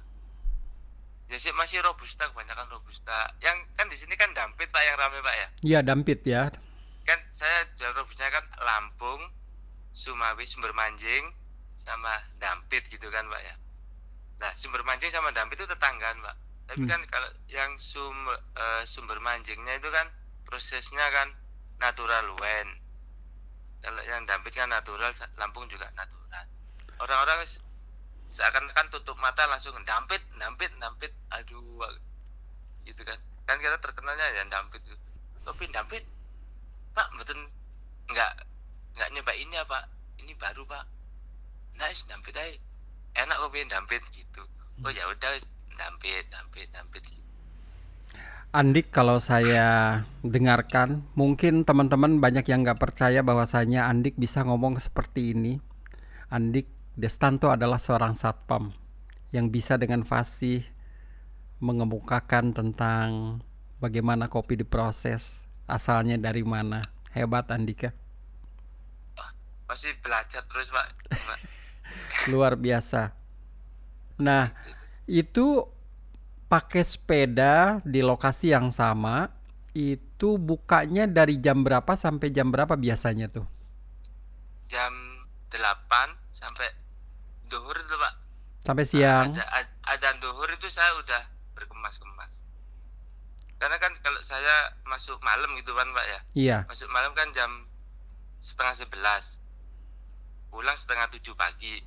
[1.28, 5.20] ya sih masih robusta kebanyakan robusta yang kan di sini kan dampit pak yang rame
[5.20, 6.48] pak ya Iya, dampit ya.
[7.04, 9.20] kan saya jual robusta kan Lampung
[9.92, 11.32] Sumawi Sumber Manjing
[11.76, 13.56] sama Dampit gitu kan pak ya
[14.38, 16.36] nah Sumber Manjing sama Dampit itu tetanggaan pak
[16.68, 16.92] tapi Hmm.
[16.92, 20.08] kan kalau yang sumber eh, sumber manjingnya itu kan
[20.44, 21.32] prosesnya kan
[21.78, 22.68] natural wen.
[23.82, 26.46] Kalau yang Dampit kan natural Lampung juga natural.
[26.98, 27.46] Orang-orang
[28.28, 31.14] seakan-akan tutup mata langsung Dampit Dampit Dampit.
[31.34, 31.86] Aduh
[32.84, 33.20] gitu kan.
[33.46, 34.98] Kan kita terkenalnya ya Dampit itu.
[35.46, 36.04] Tapi Dampit.
[36.98, 37.38] Pak betul
[38.10, 38.32] nggak
[38.98, 39.86] nggak ini apa?
[40.18, 40.86] Ini baru pak.
[41.78, 42.58] Nice dampit aja
[43.18, 44.02] enak kopi dampit?
[44.14, 44.44] Gitu.
[44.86, 45.38] Oh ya udah
[45.78, 47.04] dampit dampit dampit.
[47.06, 47.27] gitu.
[48.56, 55.36] Andik kalau saya dengarkan mungkin teman-teman banyak yang nggak percaya bahwasanya Andik bisa ngomong seperti
[55.36, 55.60] ini
[56.28, 58.74] Andik Destanto adalah seorang satpam
[59.30, 60.66] yang bisa dengan fasih
[61.62, 63.40] mengemukakan tentang
[63.78, 66.86] bagaimana kopi diproses, asalnya dari mana.
[67.14, 67.94] Hebat Andika.
[69.66, 70.88] Masih belajar terus, Pak.
[72.32, 73.14] Luar biasa.
[74.22, 74.54] Nah,
[75.10, 75.66] itu
[76.48, 79.32] pakai sepeda di lokasi yang sama,
[79.76, 83.46] itu bukanya dari jam berapa sampai jam berapa biasanya tuh?
[84.72, 84.92] Jam
[85.52, 85.60] 8
[86.36, 86.68] sampai
[87.48, 88.14] duhur itu, Pak.
[88.68, 89.32] Sampai siang.
[89.32, 91.24] Ada, ada duhur itu saya udah
[91.56, 92.48] berkemas-kemas
[93.58, 97.66] karena kan kalau saya masuk malam gitu kan pak ya iya masuk malam kan jam
[98.42, 99.42] setengah sebelas
[100.54, 101.82] pulang setengah tujuh pagi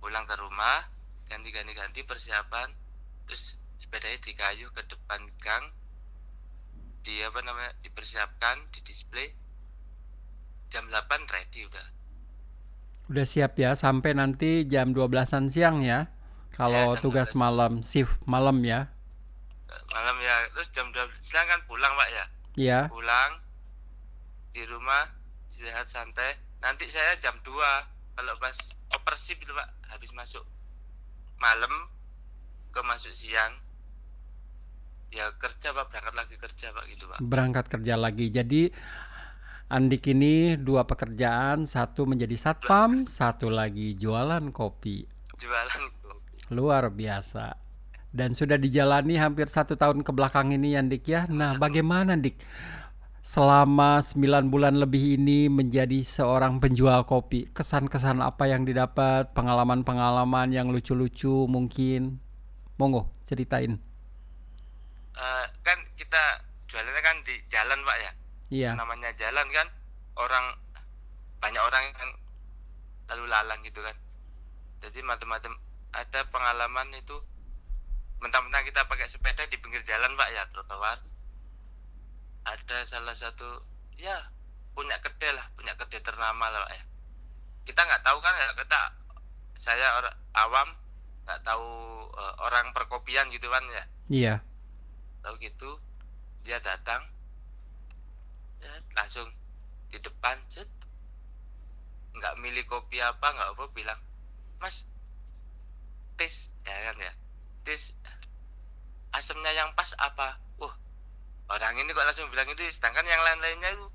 [0.00, 0.88] pulang ke rumah
[1.28, 2.72] ganti-ganti ganti persiapan
[3.28, 5.64] terus sepedanya dikayu ke depan gang.
[7.04, 9.28] Di apa namanya dipersiapkan di display.
[10.72, 11.86] Jam 8 ready udah.
[13.12, 16.08] Udah siap ya sampai nanti jam 12-an siang ya.
[16.56, 17.44] Kalau ya, tugas 12.
[17.44, 18.88] malam shift malam ya.
[19.92, 22.24] Malam ya terus jam 12 siang kan pulang pak ya?
[22.56, 22.80] Iya.
[22.88, 23.44] Pulang
[24.56, 25.12] di rumah
[25.52, 26.40] istirahat santai.
[26.64, 27.52] Nanti saya jam 2
[28.16, 28.56] kalau pas
[28.96, 30.46] operasi itu pak habis masuk
[31.42, 31.90] malam
[32.70, 33.63] ke masuk siang
[35.14, 35.94] ya kerja pak.
[35.94, 37.18] Berangkat lagi kerja pak gitu pak.
[37.22, 38.26] Berangkat kerja lagi.
[38.34, 38.62] Jadi
[39.64, 41.64] Andik ini dua pekerjaan.
[41.64, 45.06] Satu menjadi satpam satu lagi jualan kopi.
[45.38, 46.52] Jualan kopi.
[46.52, 47.56] Luar biasa.
[48.14, 50.82] Dan sudah dijalani hampir satu tahun ke belakang ini ya.
[50.84, 51.26] Dik ya.
[51.30, 52.38] Nah bagaimana Dik
[53.24, 59.32] selama 9 bulan lebih ini menjadi seorang penjual kopi kesan-kesan apa yang didapat?
[59.32, 62.20] Pengalaman-pengalaman yang lucu-lucu mungkin?
[62.76, 63.93] Monggo ceritain
[65.18, 68.10] uh, kan kita jualannya kan di jalan pak ya?
[68.50, 68.70] Iya.
[68.78, 69.66] Namanya jalan kan
[70.18, 70.58] orang
[71.38, 72.12] banyak orang yang
[73.10, 73.96] lalu lalang gitu kan.
[74.84, 75.56] Jadi macam-macam
[75.94, 77.16] ada pengalaman itu
[78.20, 80.98] mentang-mentang kita pakai sepeda di pinggir jalan pak ya trotoar.
[82.44, 83.64] Ada salah satu
[83.96, 84.28] ya
[84.74, 86.82] punya kedai lah punya kedai ternama lah pak ya.
[87.64, 88.80] Kita nggak tahu kan ya kita
[89.54, 90.68] saya orang awam
[91.24, 91.68] nggak tahu
[92.12, 93.84] uh, orang perkopian gitu kan ya.
[94.12, 94.34] Iya
[95.24, 95.80] tahu gitu
[96.44, 97.00] dia datang.
[98.60, 99.32] Ya, langsung
[99.88, 100.68] di depan set.
[102.14, 103.98] Nggak milih kopi apa nggak apa bilang
[104.60, 104.84] mas
[106.20, 107.12] tis ya kan ya.
[107.64, 107.96] Tis
[109.16, 110.36] asemnya yang pas apa?
[110.60, 110.74] Wah
[111.50, 113.88] orang ini kok langsung bilang itu sedangkan yang lain-lainnya itu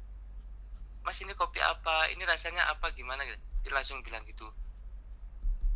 [1.05, 2.09] mas ini kopi apa?
[2.11, 2.91] Ini rasanya apa?
[2.97, 3.23] Gimana?
[3.23, 3.39] gitu.
[3.63, 4.49] Dia langsung bilang gitu.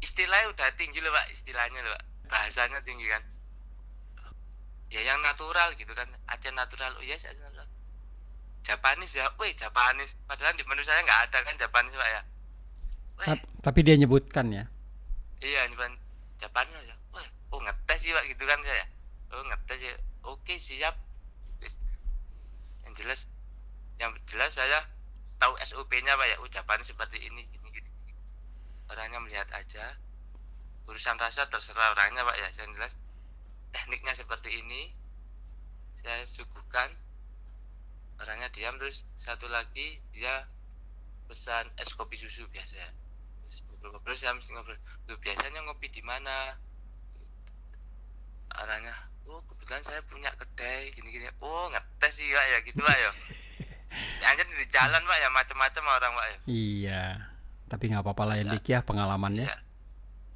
[0.03, 1.31] Istilahnya udah tinggi loh pak.
[1.31, 2.03] Istilahnya loh pak.
[2.27, 3.23] Bahasanya tinggi kan
[4.93, 7.65] ya yang natural gitu kan aja natural oh iya yes, natural
[8.63, 10.15] Japanis ya, woi Japanis.
[10.23, 12.21] Padahal di menu saya nggak ada kan Japanis pak ya.
[13.19, 13.39] Weh.
[13.59, 14.71] Tapi dia nyebutkan ya.
[15.43, 15.99] Iya nyebutkan
[16.39, 16.95] Japanis ya.
[17.11, 18.87] Wah, oh ngetes sih pak gitu kan saya
[19.33, 19.93] oh ngetes ya
[20.25, 20.95] oke siap
[22.85, 23.25] yang jelas
[23.97, 24.85] yang jelas saya
[25.41, 27.89] tahu SOP-nya pak ya ucapan seperti ini gini, gini.
[28.93, 29.97] orangnya melihat aja
[30.85, 32.93] urusan rasa terserah orangnya pak ya yang jelas
[33.73, 34.93] tekniknya seperti ini.
[35.99, 36.93] Saya suguhkan.
[38.21, 40.45] Orangnya diam terus satu lagi dia
[41.27, 42.77] pesan es kopi susu biasa.
[43.73, 44.77] Ngobrol-ngobrol saya mesti ngobrol
[45.19, 46.55] biasanya ngopi di mana?
[48.53, 48.93] Orangnya
[49.27, 51.27] oh kebetulan saya punya kedai gini-gini.
[51.41, 53.11] Oh ngetes sih pak ya gitu pak ya.
[54.29, 56.37] Anjir di jalan pak ya macam-macam orang pak ya.
[56.47, 57.03] Iya
[57.73, 59.49] tapi nggak apa-apa lah ya ya pengalamannya.
[59.49, 59.57] Ya.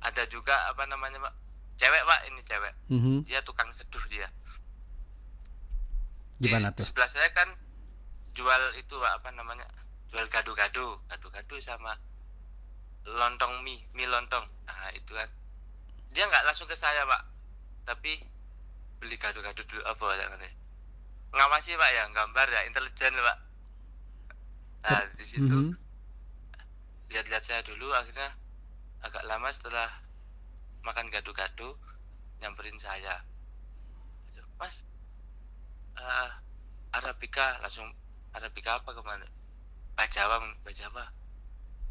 [0.01, 1.33] ada juga apa namanya pak
[1.77, 2.73] cewek pak ini cewek.
[2.89, 3.17] Mm -hmm.
[3.29, 4.27] dia tukang seduh dia.
[6.41, 6.85] Gimana di, tuh?
[6.89, 7.49] sebelah saya kan
[8.33, 9.65] jual itu pak apa namanya
[10.09, 11.97] jual gado-gado gado-gado sama
[13.05, 14.45] lontong mie mie lontong.
[14.65, 15.29] Nah itu kan.
[16.11, 17.21] Dia nggak langsung ke saya pak.
[17.85, 18.19] Tapi
[18.97, 20.41] beli kado-kado dulu apa ya kan
[21.27, 23.37] ngawasi pak ya gambar ya intelijen pak.
[24.89, 25.45] Nah di situ.
[25.45, 25.85] Mm -hmm.
[27.07, 28.35] lihat-lihat saya dulu akhirnya
[28.99, 29.87] agak lama setelah
[30.87, 31.75] makan gado-gado
[32.39, 33.27] nyamperin saya.
[34.57, 34.87] Mas
[35.99, 36.31] uh,
[36.95, 37.91] Arabica langsung
[38.31, 39.27] Arabica apa ke mana?
[39.99, 41.11] Bajawa Bajawa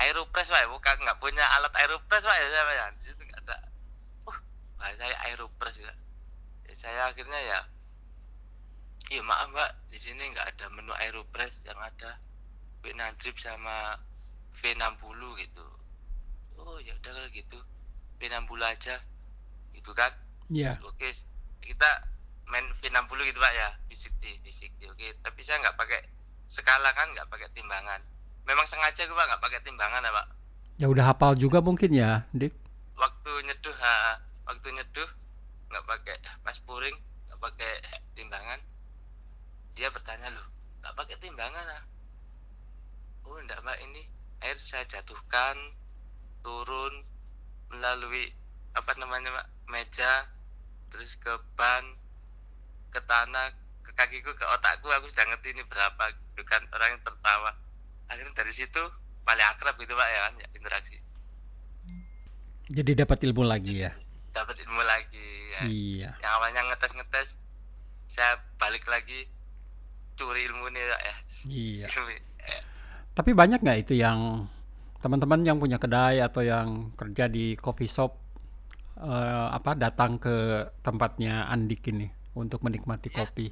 [0.01, 0.69] Aeropress pak ya?
[0.73, 2.87] Bukan nggak punya alat Aeropress pak ya saya ya?
[2.97, 3.57] Di situ nggak ada.
[4.27, 4.39] Uh
[4.81, 5.95] bahasa Aeropress juga
[6.77, 7.59] saya akhirnya ya
[9.09, 12.21] iya maaf mbak di sini nggak ada menu aeropress yang ada.
[12.85, 13.97] Quick drip sama
[14.61, 15.67] V60 gitu.
[16.61, 17.59] Oh ya udah kalau gitu
[18.16, 18.96] V60 aja
[19.76, 20.12] gitu kan?
[20.46, 20.79] Iya.
[20.83, 21.09] oke
[21.62, 21.90] kita
[22.46, 25.07] main V60 gitu pak ya fisik di fisik di oke.
[25.22, 26.00] Tapi saya nggak pakai
[26.46, 28.00] skala kan nggak pakai timbangan.
[28.46, 30.26] Memang sengaja gue pak nggak pakai timbangan ya pak.
[30.76, 32.52] Ya udah hafal juga mungkin ya, Dik.
[33.00, 35.09] waktu nyeduh ha, waktu nyeduh
[35.72, 36.96] nggak pakai pas puring
[37.29, 37.72] nggak pakai
[38.14, 38.61] timbangan.
[39.74, 40.46] Dia bertanya loh
[40.85, 41.83] nggak pakai timbangan ah?
[43.26, 44.07] Oh enggak mbak ini
[44.44, 45.59] air saya jatuhkan
[46.46, 47.02] turun
[47.68, 48.31] melalui
[48.72, 50.29] apa namanya mbak meja
[50.88, 51.83] terus ke ban
[52.90, 53.50] ke tanah
[53.83, 57.50] ke kakiku ke otakku aku sudah ngerti ini berapa gitu kan orang yang tertawa
[58.07, 58.83] akhirnya dari situ
[59.22, 60.96] paling akrab gitu pak ya kan ya, interaksi
[62.66, 63.94] Jadi dapat ilmu lagi ya.
[64.35, 65.61] dapat ilmu lagi ya.
[65.64, 66.11] Iya.
[66.18, 67.29] yang awalnya ngetes ngetes
[68.07, 69.26] saya balik lagi
[70.14, 71.14] curi ilmu nih Pak, ya
[71.46, 71.87] Iya.
[72.46, 72.62] Eh,
[73.11, 74.46] Tapi banyak nggak itu yang
[75.01, 78.17] teman-teman yang punya kedai atau yang kerja di coffee shop
[78.99, 83.17] eh, apa datang ke tempatnya Andik ini untuk menikmati Iya.
[83.25, 83.47] kopi?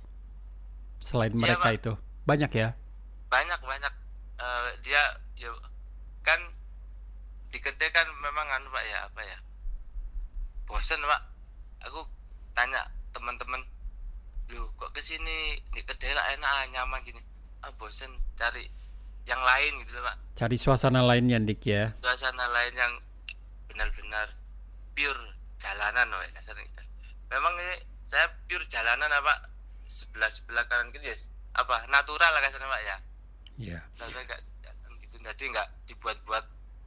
[1.00, 1.76] Selain Iya, mereka Pak.
[1.78, 1.92] itu.
[2.24, 2.68] Banyak ya?
[3.28, 3.92] Banyak banyak.
[4.40, 5.02] Eh, dia
[5.36, 5.50] ya
[6.24, 6.40] kan
[7.52, 9.38] di kedai kan memang anu pak ya apa ya
[10.66, 11.22] bosen pak.
[11.86, 12.00] Aku
[12.56, 13.60] tanya teman-teman
[14.48, 15.60] lu kok ke sini?
[15.70, 17.20] Di kedai lah enak ah, nyaman gini.
[17.60, 18.64] Ah bosen cari
[19.24, 20.16] yang lain gitu pak.
[20.36, 21.92] Cari suasana lainnya Dik ya.
[22.00, 22.92] Suasana lain yang
[23.68, 24.30] benar-benar
[24.94, 25.22] pure
[25.58, 26.70] jalanan loh kasarnya
[27.32, 29.50] memang ini saya pure jalanan apa
[29.90, 31.26] sebelah sebelah kanan kiri yes.
[31.58, 32.96] apa natural lah kasarnya pak ya.
[33.54, 33.78] Iya.
[33.98, 34.40] Saya nggak
[35.02, 36.44] gitu jadi nggak dibuat-buat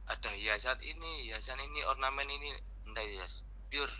[0.08, 2.56] ada hiasan ini hiasan ini ornamen ini.
[2.88, 3.44] Enggak yes.
[3.68, 3.92] Pure.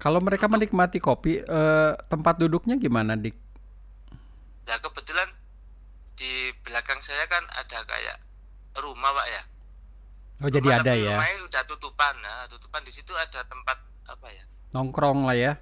[0.00, 3.36] Kalau mereka menikmati kopi eh, tempat duduknya gimana Dik?
[4.64, 5.28] Ya kebetulan
[6.14, 8.16] di belakang saya kan ada kayak
[8.76, 9.42] rumah pak ya?
[10.40, 11.14] Oh jadi Rumah, ada tapi ya?
[11.14, 12.14] rumahnya udah tutupan.
[12.18, 14.44] Nah tutupan di situ ada tempat apa ya?
[14.72, 15.52] Nongkrong lah ya?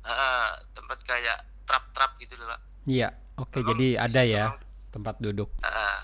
[0.00, 2.60] Ah, tempat kayak trap-trap gitu loh pak.
[2.84, 5.50] Iya oke Memang jadi di ada ya memang- tempat duduk.
[5.60, 6.02] Ah,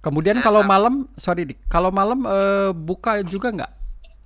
[0.00, 3.72] kemudian kalau sam- malam sorry Dik kalau malam eh, buka juga nggak?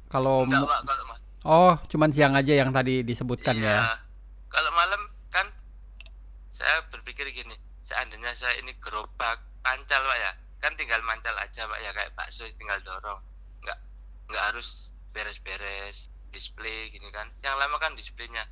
[0.06, 3.70] Kalau enggak mu- pak kalau ma- Oh, cuman siang aja yang tadi disebutkan iya.
[3.78, 3.80] ya.
[4.48, 5.46] kalau malam kan
[6.50, 7.54] saya berpikir gini
[7.86, 10.32] seandainya saya ini gerobak pancal pak ya.
[10.58, 13.22] Kan tinggal mancal aja pak ya kayak bakso tinggal dorong.
[13.62, 13.78] Nggak
[14.26, 17.30] nggak harus beres-beres display gini kan.
[17.46, 18.42] Yang lama kan displaynya.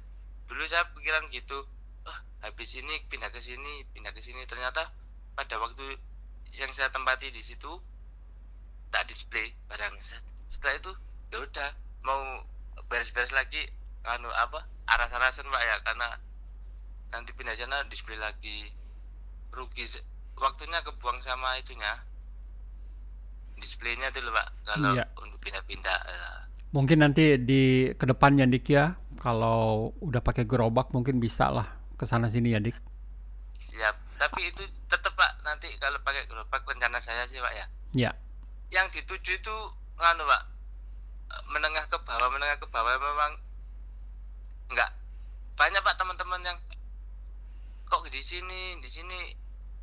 [0.47, 1.67] Dulu saya pikiran gitu
[2.07, 4.47] oh, habis ini pindah ke sini pindah ke sini.
[4.47, 4.95] Ternyata
[5.35, 5.99] pada waktu
[6.55, 7.75] yang saya tempati di situ
[8.95, 9.99] tak display barang.
[9.99, 10.93] Set- setelah itu
[11.35, 11.71] ya udah
[12.07, 12.47] mau
[12.87, 13.67] beres-beres lagi
[14.07, 16.09] anu apa aras-arasan pak ya karena
[17.11, 18.71] nanti pindah sana display lagi
[19.55, 19.87] rugi
[20.37, 22.03] waktunya kebuang sama itunya.
[23.55, 24.47] Displaynya tuh loh pak.
[24.67, 25.05] Kalau Iya.
[25.17, 26.39] untuk pindah-pindah eh,
[26.75, 32.03] Mungkin nanti di ke depannya Dik ya, kalau udah pakai gerobak mungkin bisa lah ke
[32.03, 32.75] sana sini ya Dik.
[33.57, 33.95] siap.
[34.19, 37.67] Tapi itu tetap pak nanti kalau pakai gerobak rencana saya sih pak ya.
[37.95, 38.11] Ya,
[38.69, 39.55] yang dituju itu
[39.95, 40.43] nganu pak
[41.31, 43.33] eh, menengah ke bawah menengah ke bawah memang
[44.69, 44.91] enggak
[45.55, 46.59] banyak pak teman-teman yang
[47.87, 49.19] kok di sini di sini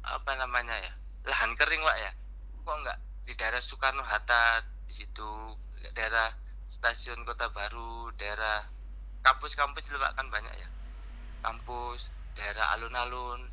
[0.02, 0.92] apa namanya ya
[1.30, 2.12] lahan kering pak ya?
[2.66, 5.30] Kok enggak di daerah Soekarno Hatta di situ
[5.94, 6.34] daerah
[6.68, 8.66] stasiun Kota Baru daerah
[9.22, 10.68] kampus-kampus pak kan banyak ya?
[11.42, 13.46] Kampus daerah alun-alun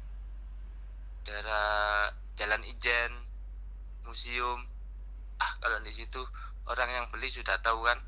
[1.24, 2.08] daerah
[2.38, 3.12] Jalan Ijen
[4.06, 4.64] museum.
[5.38, 6.22] Ah kalau di situ
[6.66, 7.98] orang yang beli sudah tahu kan?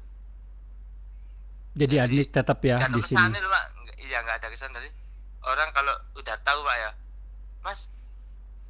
[1.76, 3.36] Jadi Jadi, tetap ya nggak di sini.
[3.38, 4.72] pak Nggak- iya nggak ada kesan.
[4.72, 4.88] Tadi
[5.44, 6.90] orang kalau udah tahu pak ya
[7.60, 7.92] mas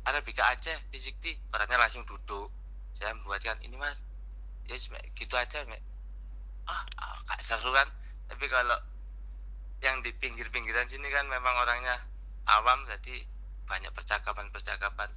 [0.06, 2.48] Arabica Aceh Fisikti orangnya langsung duduk.
[2.96, 4.00] Saya membuatkan ini mas.
[4.68, 4.86] Ya yes,
[5.18, 5.82] gitu aja Mek.
[6.70, 7.88] ah, ah gak seru kan?
[8.30, 8.78] Tapi kalau
[9.82, 11.98] yang di pinggir-pinggiran sini kan memang orangnya
[12.46, 13.26] awam jadi
[13.66, 15.10] banyak percakapan-percakapan.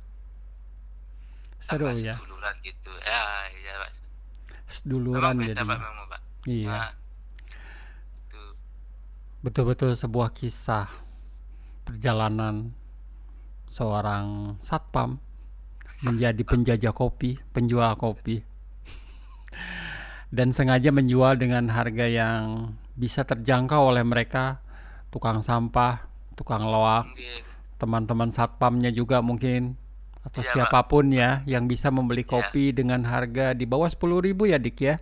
[1.61, 2.91] Seru apa, ya, seduluran gitu.
[3.05, 4.03] Ya iya pak
[4.73, 5.69] seduluran beda jadi.
[5.69, 6.21] pak memang pak.
[6.43, 6.91] Iya, Nah,
[9.43, 10.87] betul-betul sebuah kisah
[11.83, 12.71] perjalanan
[13.73, 15.17] seorang satpam
[16.05, 18.45] menjadi penjajah kopi, penjual kopi.
[20.29, 24.61] Dan sengaja menjual dengan harga yang bisa terjangkau oleh mereka,
[25.09, 26.05] tukang sampah,
[26.37, 27.09] tukang loak,
[27.77, 29.77] teman-teman satpamnya juga mungkin
[30.23, 30.53] atau Iya, Pak.
[30.55, 32.31] siapa pun ya yang bisa membeli Iya.
[32.31, 34.95] kopi dengan harga di bawah 10.000 ya Dik ya.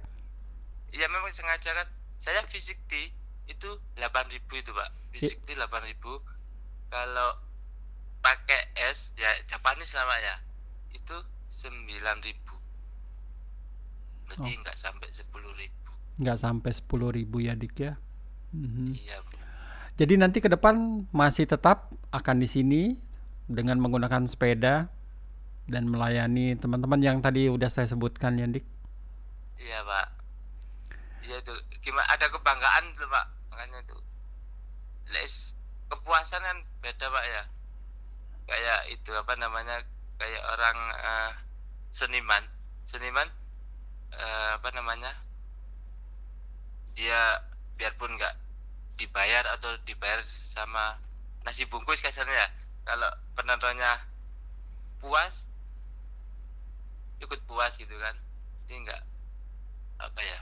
[0.92, 3.14] ya memang sengaja kan saya fisik T
[3.48, 6.20] itu 8000 itu pak fisik T 8000
[6.92, 7.38] kalau
[8.22, 10.36] pakai es ya Japanese lah pak ya.
[10.96, 11.16] Itu
[11.50, 12.56] sembilan ribu.
[14.30, 14.60] Berarti Oh.
[14.64, 15.90] nggak sampai sepuluh ribu.
[16.22, 17.94] Nggak sampai 10.000 ya dik ya?
[18.52, 18.94] Mhm.
[19.00, 19.18] iya
[19.96, 22.82] jadi nanti ke depan masih tetap akan di sini
[23.48, 24.88] dengan menggunakan sepeda
[25.70, 28.66] dan melayani teman-teman yang tadi udah saya sebutkan ya dik.
[29.62, 30.08] Iya pak
[31.22, 31.54] iya itu.
[31.80, 32.08] Gimana?
[32.12, 34.02] Ada kebanggaan tuh pak makanya tuh.
[35.12, 35.54] Les
[35.88, 37.42] kepuasan kan beda pak ya
[38.52, 39.80] kayak itu apa namanya
[40.20, 41.32] kayak orang eh,
[41.96, 42.44] seniman.
[42.84, 43.32] Seniman
[44.12, 45.16] eh, apa namanya
[47.00, 47.40] dia
[47.80, 48.36] biarpun nggak
[49.00, 51.00] dibayar atau dibayar sama
[51.48, 52.48] nasi bungkus kasarnya ya,
[52.84, 53.08] kalau
[53.40, 54.04] penontonnya
[55.00, 55.48] puas
[57.24, 58.14] ikut puas gitu kan.
[58.68, 59.02] Jadi nggak
[60.04, 60.40] apa ya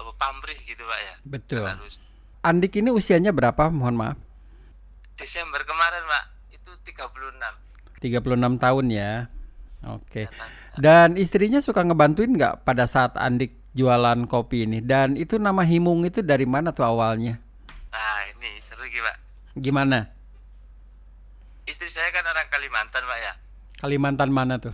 [0.00, 1.14] apa pamrih gitu pak ya.
[1.28, 1.68] Betul.
[1.68, 2.00] Harus.
[2.40, 3.68] Andik ini usianya berapa?
[3.68, 4.29] Mohon maaf
[5.20, 6.24] Desember kemarin pak.
[6.50, 7.36] Itu 36
[8.00, 8.24] 36
[8.56, 9.12] tahun ya.
[9.86, 10.26] Oke.
[10.26, 14.80] Kata- dan istrinya suka ngebantuin nggak pada saat Andik jualan kopi ini?
[14.80, 17.36] Dan itu nama Himung itu dari mana tuh awalnya?
[17.90, 19.16] Nah ini seru gitu pak.
[19.54, 20.08] Gimana?
[21.64, 23.32] Istri saya kan orang Kalimantan pak ya.
[23.78, 24.72] Kalimantan mana tuh?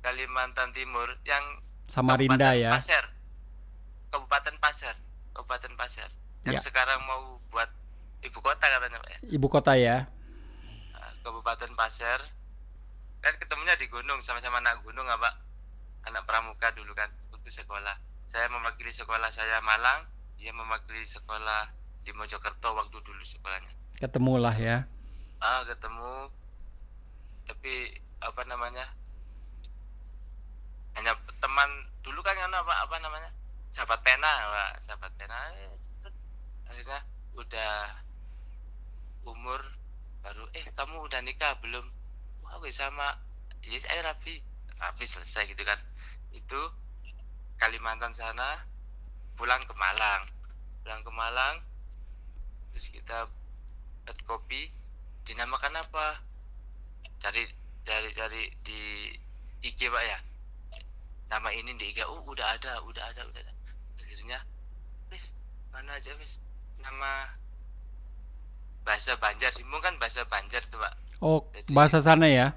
[0.00, 2.74] Kalimantan Timur yang Samarinda ya.
[2.74, 3.04] Pasir.
[4.08, 4.94] Kabupaten Pasir.
[5.32, 6.08] Kabupaten Pasir.
[6.42, 6.62] Yang Ya.
[6.62, 7.70] sekarang mau buat
[8.22, 9.18] ibu kota katanya pak ya?
[9.34, 9.96] Ibu kota ya.
[10.94, 12.20] Nah, Kabupaten Pasir.
[13.22, 15.38] Kan ketemunya di gunung sama-sama anak gunung apa
[16.06, 17.98] anak pramuka dulu kan waktu sekolah.
[18.30, 20.08] Saya mewakili sekolah saya Malang
[20.40, 21.70] dia mewakili sekolah
[22.02, 23.70] di Mojokerto waktu dulu sekolahnya.
[24.02, 24.90] Ketemulah ya.
[25.38, 26.30] Ah ketemu.
[27.46, 28.86] Tapi apa namanya
[30.98, 31.70] hanya teman
[32.02, 33.30] dulu kan kan apa apa namanya
[33.72, 34.72] sahabat pena Pak.
[34.84, 35.72] sahabat pena eh,
[36.68, 37.00] akhirnya
[37.32, 37.72] udah
[39.26, 39.60] umur
[40.22, 41.86] baru eh kamu udah nikah belum?
[42.46, 43.18] Wah gue sama.
[43.62, 44.42] Iya saya Rafi
[44.78, 45.78] Rafi selesai gitu kan.
[46.34, 46.60] Itu
[47.62, 48.66] Kalimantan sana
[49.38, 50.26] pulang ke Malang.
[50.82, 51.62] Pulang ke Malang
[52.72, 53.28] terus kita
[54.02, 54.72] buat kopi.
[55.22, 56.18] Dinamakan apa?
[57.22, 57.46] Cari
[57.86, 59.10] cari cari di
[59.62, 60.18] IG pak ya?
[61.30, 63.52] Nama ini di IG oh udah ada udah ada udah ada.
[64.02, 64.42] Akhirnya
[65.14, 65.30] wis
[65.70, 66.42] mana aja wis?
[66.82, 67.30] Nama
[68.82, 70.94] bahasa Banjar Simbung kan bahasa Banjar tuh pak.
[71.22, 72.54] Oh Jadi- bahasa sana ya?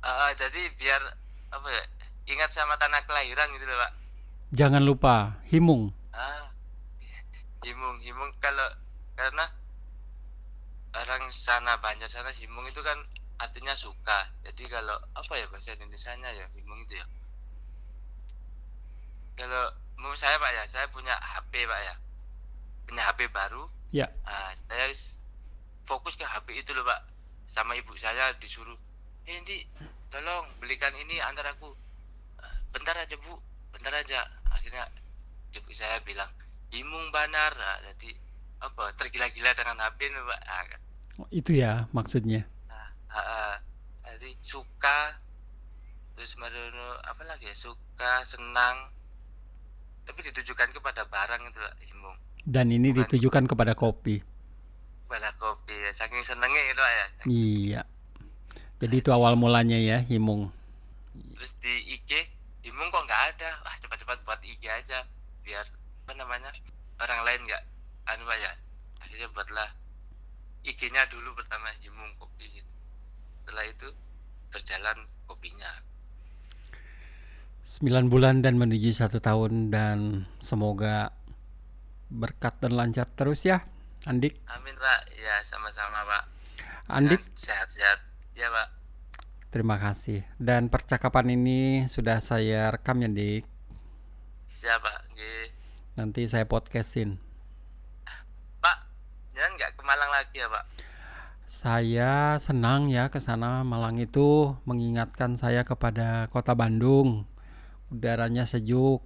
[0.00, 1.02] Ah, jadi biar
[1.50, 1.82] apa ya
[2.28, 3.92] ingat sama tanah kelahiran gitu loh pak.
[4.54, 5.92] Jangan lupa Himung.
[6.12, 6.48] Ah
[7.66, 8.64] himung himung kalau
[9.18, 9.44] karena
[10.94, 12.96] orang sana banyak sana himung itu kan
[13.36, 14.30] artinya suka.
[14.46, 17.06] Jadi kalau apa ya bahasa Indonesia nya ya himung itu ya.
[19.38, 19.64] Kalau
[19.98, 21.94] menurut saya pak ya saya punya HP pak ya.
[22.88, 23.68] Punya HP baru.
[23.90, 24.06] Ya.
[24.24, 24.90] Ah saya
[25.88, 27.00] fokus ke HP itu loh pak.
[27.48, 28.76] Sama ibu saya disuruh
[29.24, 29.64] eh Indi
[30.12, 31.72] tolong belikan ini antar aku.
[32.44, 33.40] "Ah, bentar aja bu.
[33.72, 34.28] Bentar aja.
[34.52, 34.84] Akhirnya
[35.56, 36.28] ibu saya bilang
[36.76, 37.56] imung banar.
[37.56, 38.12] Nah, jadi
[38.60, 40.40] apa tergila-gila dengan HP ini pak.
[40.44, 40.64] Ah,
[41.32, 42.44] itu ya maksudnya?
[42.68, 43.54] Ah, ah, ah.
[44.12, 45.16] jadi suka
[46.18, 48.90] terus merono apa lagi ya suka senang
[50.02, 52.16] tapi ditujukan kepada barang itu pak imung.
[52.44, 53.08] Dan ini Bukan.
[53.08, 54.20] ditujukan kepada kopi
[55.08, 55.72] pada kopi.
[55.72, 57.06] Ya saking senengnya itu ya.
[57.24, 57.82] Iya.
[58.78, 60.54] Jadi itu awal mulanya ya Himung.
[61.34, 62.30] Terus di IG
[62.62, 63.50] Imung kok nggak ada?
[63.64, 65.02] Wah cepat-cepat buat IG aja
[65.42, 65.64] biar
[66.04, 66.52] apa namanya
[67.00, 67.62] orang lain nggak
[68.08, 68.52] anu ya
[69.00, 69.68] akhirnya buatlah
[70.64, 72.46] IG-nya dulu pertama Imung kopi.
[72.48, 72.70] Gitu.
[73.48, 73.88] setelah itu
[74.52, 75.72] berjalan kopinya.
[77.64, 81.12] 9 bulan dan menuju satu tahun dan semoga
[82.08, 83.64] berkat dan lancar terus ya
[84.08, 84.40] Andik?
[84.48, 85.00] Amin Pak.
[85.12, 86.24] Ya sama-sama Pak.
[86.88, 87.20] Andik?
[87.36, 88.00] Sehat-sehat.
[88.32, 88.68] Ya Pak.
[89.52, 90.24] Terima kasih.
[90.40, 93.58] Dan percakapan ini sudah saya rekam ya Dik
[94.58, 95.46] siapa Nggih.
[95.94, 97.14] nanti saya podcastin.
[98.58, 98.78] Pak
[99.36, 100.64] jangan nggak ke Malang lagi ya Pak?
[101.48, 103.62] Saya senang ya ke sana.
[103.64, 107.24] Malang itu mengingatkan saya kepada kota Bandung.
[107.88, 109.00] Udaranya sejuk,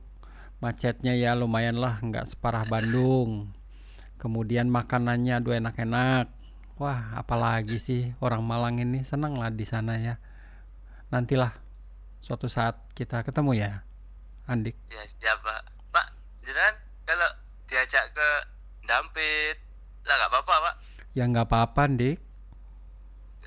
[0.58, 2.02] macetnya ya lumayan lah.
[2.02, 3.52] Nggak separah Bandung.
[4.22, 6.30] Kemudian makanannya aduh enak-enak.
[6.78, 10.14] Wah, apalagi sih orang Malang ini senang lah di sana ya.
[11.10, 11.50] Nantilah
[12.22, 13.82] suatu saat kita ketemu ya,
[14.46, 14.78] Andik.
[14.94, 15.66] Ya siapa?
[15.90, 16.06] Pak,
[16.46, 17.30] jangan kalau
[17.66, 18.28] diajak ke
[18.86, 19.58] Dampit,
[20.06, 20.74] lah nggak apa-apa Pak.
[21.18, 22.18] Ya nggak apa-apa, Dik.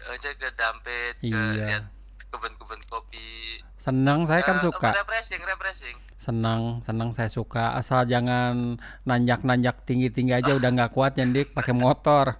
[0.06, 1.66] Ajak ke Dampit, ke Iya.
[1.72, 1.84] lihat
[2.30, 3.64] kebun-kebun kopi.
[3.80, 4.92] Senang saya kan Eh, suka.
[4.92, 5.98] Refreshing, refreshing.
[6.16, 7.76] Senang, senang saya suka.
[7.76, 12.40] Asal jangan nanjak-nanjak tinggi-tinggi aja udah nggak kuat ya, Dik, pakai motor.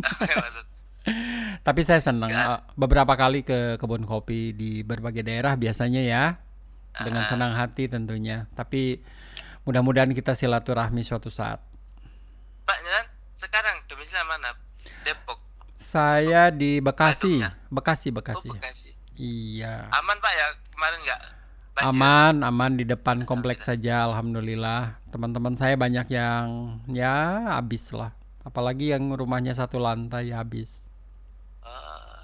[1.66, 6.24] Tapi saya senang eh, beberapa kali ke kebun kopi di berbagai daerah biasanya ya.
[6.90, 7.30] Dengan Ah.
[7.30, 8.50] senang hati tentunya.
[8.58, 8.98] Tapi
[9.64, 11.62] mudah-mudahan kita silaturahmi suatu saat.
[12.66, 12.78] Pak
[13.40, 14.52] sekarang domisili mana?
[15.00, 15.40] Depok.
[15.80, 18.48] Saya di Bekasi, Bandung Bekasi, Oh, Bekasi.
[18.52, 18.90] Bekasi.
[19.16, 19.88] Iya.
[19.90, 20.46] Aman Pak ya?
[20.76, 21.20] Kemarin nggak?
[21.80, 25.00] Aman, aman di depan kompleks saja, alhamdulillah.
[25.08, 28.12] Teman-teman saya banyak yang ya habis lah.
[28.44, 30.84] Apalagi yang rumahnya satu lantai ya habis.
[31.64, 32.20] Oh,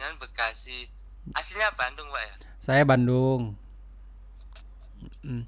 [0.00, 0.88] Nyan Bekasi.
[1.36, 2.34] Aslinya Bandung Pak ya?
[2.60, 3.56] Saya Bandung.
[5.20, 5.44] Mm.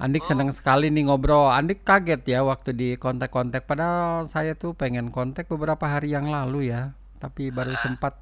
[0.00, 0.28] Andik Oh.
[0.34, 1.52] senang sekali nih ngobrol.
[1.52, 3.68] Andik kaget ya waktu di kontak-kontak.
[3.68, 6.96] Padahal saya tuh pengen kontak beberapa hari yang lalu ya.
[7.20, 7.80] Tapi baru Ah.
[7.80, 8.18] sempat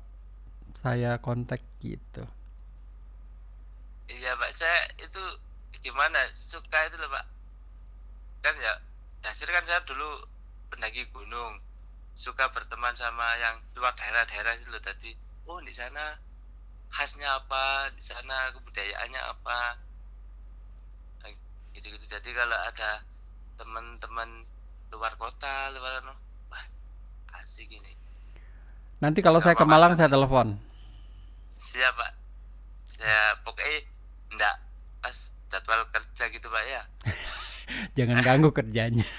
[0.77, 2.25] saya kontak gitu.
[4.11, 5.23] Iya Pak, saya itu
[5.81, 7.25] gimana suka itu loh Pak.
[8.43, 8.75] Kan ya
[9.23, 10.27] dasar kan saya dulu
[10.69, 11.63] pendaki gunung,
[12.19, 15.15] suka berteman sama yang luar daerah-daerah itu loh tadi.
[15.47, 16.19] Oh di sana
[16.91, 19.79] khasnya apa, di sana kebudayaannya apa,
[21.79, 22.05] gitu-gitu.
[22.11, 23.07] Jadi kalau ada
[23.55, 24.43] teman-teman
[24.91, 26.15] luar kota, luar anu,
[26.51, 26.65] wah
[27.41, 27.95] asik ini.
[28.99, 30.59] Nanti kalau saya ke Malang saya telepon.
[31.57, 32.13] Siap Pak,
[32.91, 33.87] saya pokoknya
[34.31, 34.57] enggak
[34.99, 35.17] pas
[35.47, 36.83] jadwal kerja gitu Pak ya.
[37.97, 39.03] Jangan ganggu kerjanya.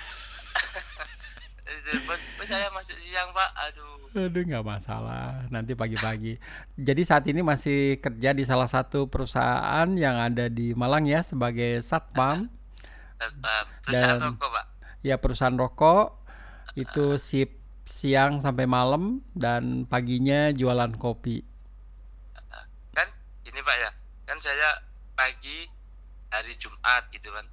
[1.82, 5.47] telepon "Oh, saya masuk siang pak aduh Aduh nggak masalah.
[5.47, 6.36] Nanti pagi-pagi.
[6.76, 11.80] Jadi saat ini masih kerja di salah satu perusahaan yang ada di Malang ya sebagai
[11.80, 12.51] satpam.
[13.16, 14.66] tetap perusahaan Dan- rokok pak
[15.01, 16.20] Ya perusahaan rokok
[16.74, 21.41] itu sip siang sampai malam dan paginya jualan kopi.
[22.91, 23.07] kan
[23.43, 23.89] ini pak ya
[24.24, 24.70] kan saya
[25.22, 25.69] pagi
[26.34, 27.45] hari Jumat gitu kan.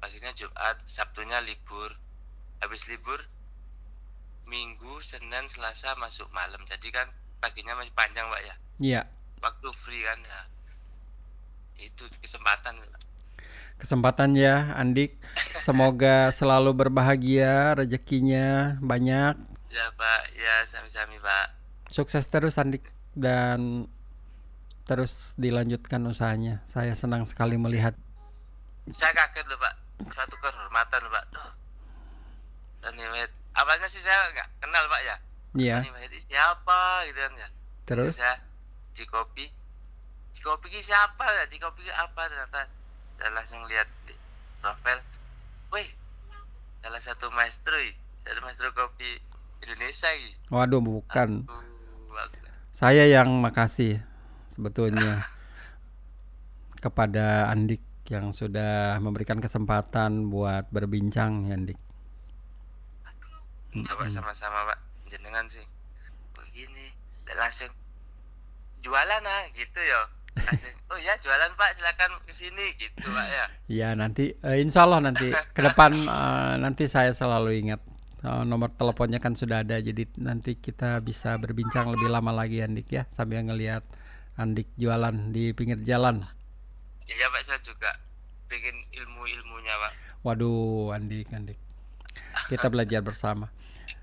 [0.00, 1.92] Paginya Jumat Sabtunya libur.
[2.64, 3.20] Habis libur
[4.48, 6.64] Minggu Senin Selasa masuk malam.
[6.64, 7.12] Jadi kan
[7.44, 8.54] paginya masih panjang pak ya?
[8.80, 9.02] Iya,
[9.44, 10.40] waktu free kan ya?
[11.76, 12.80] Itu kesempatan.
[13.76, 15.20] Kesempatan ya Andik.
[15.60, 19.36] Semoga selalu berbahagia, rezekinya banyak.
[19.68, 20.22] ya pak.
[20.32, 21.52] Ya sami-sami pak.
[21.92, 22.88] Sukses terus Andik.
[23.12, 23.92] Dan
[24.86, 26.62] terus dilanjutkan usahanya.
[26.64, 27.92] Saya senang sekali melihat.
[28.88, 29.74] saya kaget loh pak.
[30.14, 31.24] Suatu kehormatan loh pak.
[31.34, 31.50] Duh.
[32.78, 35.16] Tony Wahid awalnya sih saya nggak kenal pak ya?
[35.56, 37.48] Iya, Wahid ini siapa gitu kan ya?
[37.82, 38.14] Terus?
[38.14, 38.38] Saya
[38.94, 39.50] Cikopi
[40.32, 41.44] Cikopi ini siapa ya?
[41.44, 42.70] Cikopi apa ternyata?
[43.18, 44.14] Saya langsung lihat di
[44.62, 44.98] profil.
[45.74, 45.88] Wih
[46.78, 47.74] salah satu maestro
[48.22, 49.18] satu maestro kopi
[49.58, 51.42] Indonesia ini waduh bukan.
[51.50, 51.58] Uh,
[52.14, 53.98] aku- Saya yang makasih
[54.56, 55.28] sebetulnya
[56.80, 61.76] kepada Andik yang sudah memberikan kesempatan buat berbincang ya Andik.
[63.76, 64.78] coba sama-sama pak.
[65.12, 65.60] Jenengan sih.
[66.32, 66.88] Begini
[67.36, 67.68] langsung
[68.80, 73.44] jualan ah gitu ya langsung oh ya jualan pak silakan ke sini gitu pak ya.
[73.68, 77.84] Ya nanti eh, insya Allah nanti ke depan eh, nanti saya selalu ingat
[78.26, 82.90] Eh, nomor teleponnya kan sudah ada jadi nanti kita bisa berbincang lebih lama lagi Andik
[82.90, 83.86] ya sambil ngelihat
[84.36, 86.20] Andik jualan di pinggir jalan.
[87.06, 87.88] iya pak saya juga
[88.46, 91.56] bikin ilmu-ilmunya pak Waduh Andik Andik
[92.50, 93.48] kita belajar bersama.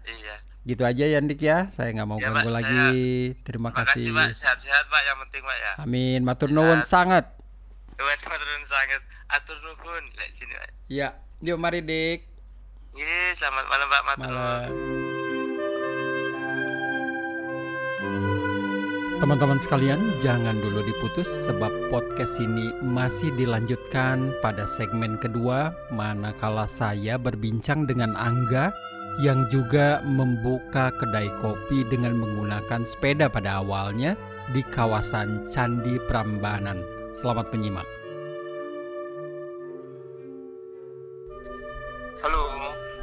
[0.05, 1.67] iya Gitu aja ya Andik ya.
[1.69, 2.87] Saya nggak mau Ya, ganggu Pak, lagi.
[3.43, 4.15] Terima makasih kasih.
[4.15, 6.19] pak sehat-sehat pak yang penting pak ya Amin.
[6.23, 7.27] Matur nuwun sangat.
[7.93, 12.19] Turun sangat atur nuhun lek sini pak Ya, yuk mari Dik.
[12.95, 14.31] Iya, selamat malam pak matur.
[14.31, 14.71] Malam.
[19.21, 27.21] Teman-teman sekalian, jangan dulu diputus sebab podcast ini masih dilanjutkan pada segmen kedua manakala saya
[27.21, 28.73] berbincang dengan Angga
[29.21, 34.17] yang juga membuka kedai kopi dengan menggunakan sepeda pada awalnya
[34.49, 36.81] di kawasan Candi Prambanan.
[37.13, 37.85] Selamat menyimak.
[42.25, 42.43] halo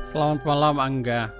[0.03, 1.40] Selamat malam Angga.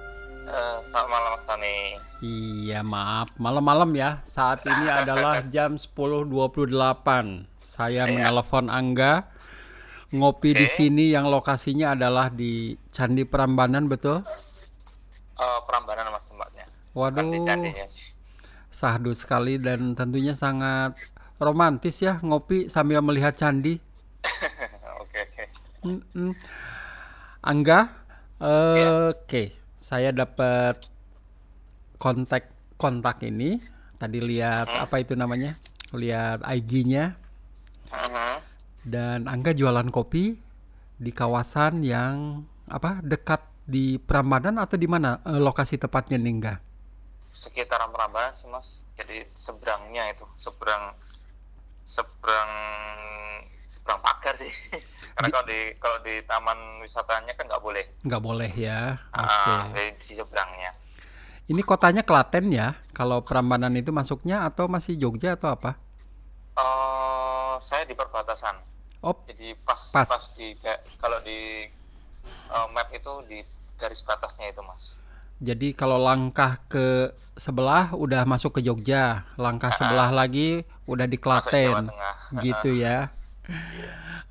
[0.51, 1.75] Eh, selamat malam mas Tony
[2.21, 3.31] Iya maaf.
[3.39, 4.19] Malam-malam ya.
[4.27, 6.27] Saat ini adalah jam 10.28
[7.63, 8.11] Saya Iya.
[8.11, 9.31] menelpon Angga.
[10.11, 10.75] Ngopi di Oke.
[10.75, 14.27] sini yang lokasinya adalah di Candi Prambanan betul?
[15.39, 16.67] Eh, Prambanan mas tempatnya.
[16.67, 17.87] Di Waduh Candinya
[18.71, 20.95] sahdu sekali dan tentunya sangat
[21.39, 23.79] romantis ya Ngopi sambil melihat candi.
[25.03, 25.43] Oke oke.
[25.87, 26.31] Mm-mm.
[27.39, 27.87] Angga
[28.41, 29.15] Iya.
[29.15, 30.75] Oke Saya dapat
[32.01, 33.61] kontak kontak ini
[34.01, 34.83] Tadi lihat Hmm.
[34.85, 35.57] apa itu namanya
[35.93, 37.13] Lihat IG-nya
[37.91, 38.35] Mhm.
[38.87, 40.39] dan Angga jualan kopi
[40.97, 46.55] di kawasan yang apa dekat di Prambanan atau di mana eh, lokasi tepatnya nih Angga?
[47.31, 50.83] sekitaran Prambanan sih mas jadi seberangnya itu seberang
[51.87, 52.51] seberang
[53.71, 54.51] seberang pagar sih
[55.15, 58.99] karena Di- kalau di kalau di taman wisatanya kan nggak boleh Nggak boleh ya.
[59.15, 59.31] Oke.
[59.31, 60.71] Ah, jadi di seberangnya
[61.51, 62.79] Ini kotanya Klaten ya?
[62.95, 65.75] Kalau Prambanan itu masuknya atau masih Jogja atau apa?
[66.55, 68.55] Eh, saya di perbatasan
[69.01, 70.05] Oh, jadi pas Pas.
[70.05, 70.53] pas, di
[71.01, 71.65] kalau di
[72.55, 73.39] eh, map itu di
[73.81, 75.01] garis batasnya itu mas
[75.41, 81.89] jadi kalau langkah ke sebelah udah masuk ke Jogja, langkah sebelah lagi udah di Klaten.
[82.37, 83.09] Gitu ya.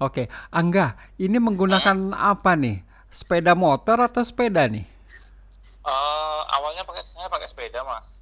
[0.00, 2.80] Oke, Angga, ini menggunakan apa nih?
[3.10, 4.86] Sepeda motor atau sepeda nih?
[5.80, 8.20] Eh, awalnya pakai saya pakai sepeda mas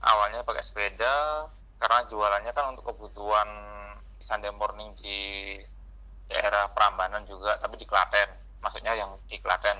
[0.00, 1.44] awalnya pakai sepeda
[1.82, 3.50] karena jualannya kan untuk kebutuhan
[4.22, 5.18] Sunday morning di
[6.30, 8.30] daerah Prambanan juga tapi di Klaten
[8.62, 9.78] maksudnya yang di Klaten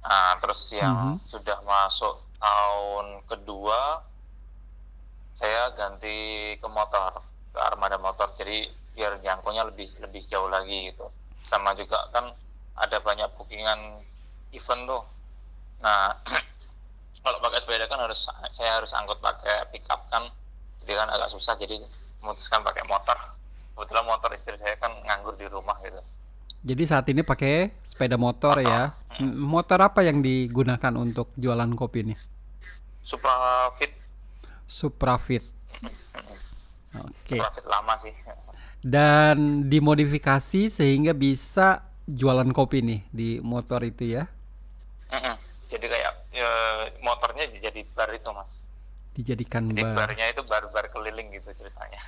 [0.00, 1.20] Nah, terus yang Mhm.
[1.20, 4.00] sudah masuk tahun kedua
[5.36, 7.20] saya ganti ke motor
[7.52, 8.68] ke armada motor jadi
[9.00, 11.08] biar jangkaunya lebih lebih jauh lagi gitu.
[11.48, 12.36] Sama juga kan
[12.76, 14.04] ada banyak bookingan
[14.52, 15.02] event tuh.
[15.80, 16.12] Nah
[17.24, 20.28] kalau pakai sepeda kan harus saya harus angkut pakai pickup kan.
[20.84, 21.80] Jadi kan agak susah jadi
[22.20, 23.16] memutuskan pakai motor.
[23.72, 26.04] Kebetulan motor istri saya kan nganggur di rumah gitu.
[26.60, 28.92] Jadi saat ini pakai sepeda motor ya.
[29.16, 32.18] M- Motor apa yang digunakan untuk jualan kopi nih?
[33.00, 33.96] Supra Fit
[34.68, 35.44] Suprafit.
[37.00, 37.36] Oke.
[37.36, 38.12] Supra Fit lama sih
[38.80, 44.24] Dan dimodifikasi sehingga bisa jualan kopi nih di motor itu ya.
[45.12, 45.36] Mm-mm.
[45.70, 46.50] jadi kayak ya,
[47.06, 48.52] motornya jadi bar itu mas
[49.14, 49.96] Dijadikan jadi bar.
[49.96, 52.02] barnya itu bar-bar keliling gitu ceritanya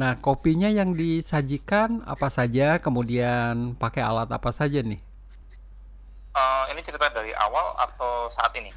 [0.00, 5.00] Nah, kopinya yang disajikan apa saja, kemudian pakai alat apa saja nih?
[6.40, 8.70] Eh, ini cerita dari awal atau saat ini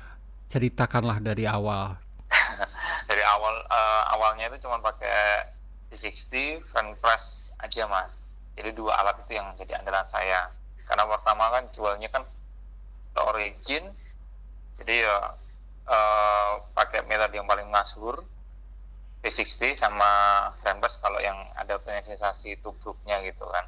[0.52, 1.96] Ceritakanlah dari awal.
[3.10, 5.46] dari awal eh, awalnya itu cuma pakai
[5.90, 8.38] D60 fan press aja mas.
[8.54, 10.54] Jadi dua alat itu yang jadi andalan saya.
[10.86, 12.24] Karena pertama kan jualnya kan
[13.18, 13.90] origin.
[14.78, 15.18] Jadi ya
[15.90, 18.22] eh, pakai metode yang paling masyhur
[19.20, 20.10] P60 sama
[20.64, 23.66] fan press kalau yang ada sensasi tubruknya gitu kan.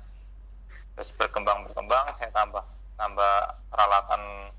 [0.95, 2.63] Terus berkembang berkembang saya tambah
[2.95, 3.33] tambah
[3.73, 4.53] peralatan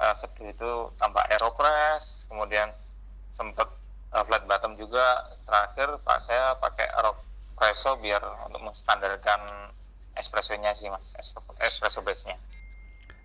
[0.00, 2.72] eh, seduh itu tambah aeropress kemudian
[3.30, 3.68] sempat
[4.12, 5.24] uh, flat bottom juga.
[5.46, 6.86] Terakhir pak saya pakai
[7.60, 9.40] espresso biar untuk menstandarkan
[10.16, 11.12] espressonya sih mas.
[11.20, 12.36] Es- espresso base nya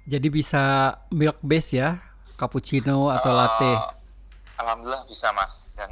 [0.06, 1.98] Jadi bisa milk base ya,
[2.36, 3.72] cappuccino atau latte.
[4.60, 5.72] alhamdulillah bisa mas.
[5.74, 5.90] Dan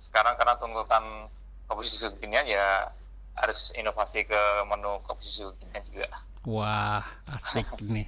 [0.00, 1.26] sekarang karena tuntutan
[1.66, 2.86] kopi susu kekinian ya
[3.36, 4.40] harus inovasi ke
[4.70, 6.08] menu kopi susu kekinian juga.
[6.46, 8.06] Wah, asik nih.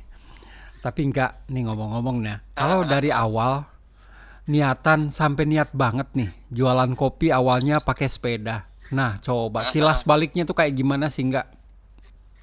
[0.81, 2.39] Tapi enggak nih ngomong-ngomong nih.
[2.55, 3.67] Kalau dari awal
[4.49, 6.30] niatan sampai niat banget nih.
[6.51, 8.66] Jualan kopi awalnya pakai sepeda.
[8.88, 11.59] Nah, coba kilas baliknya tuh kayak gimana sih enggak?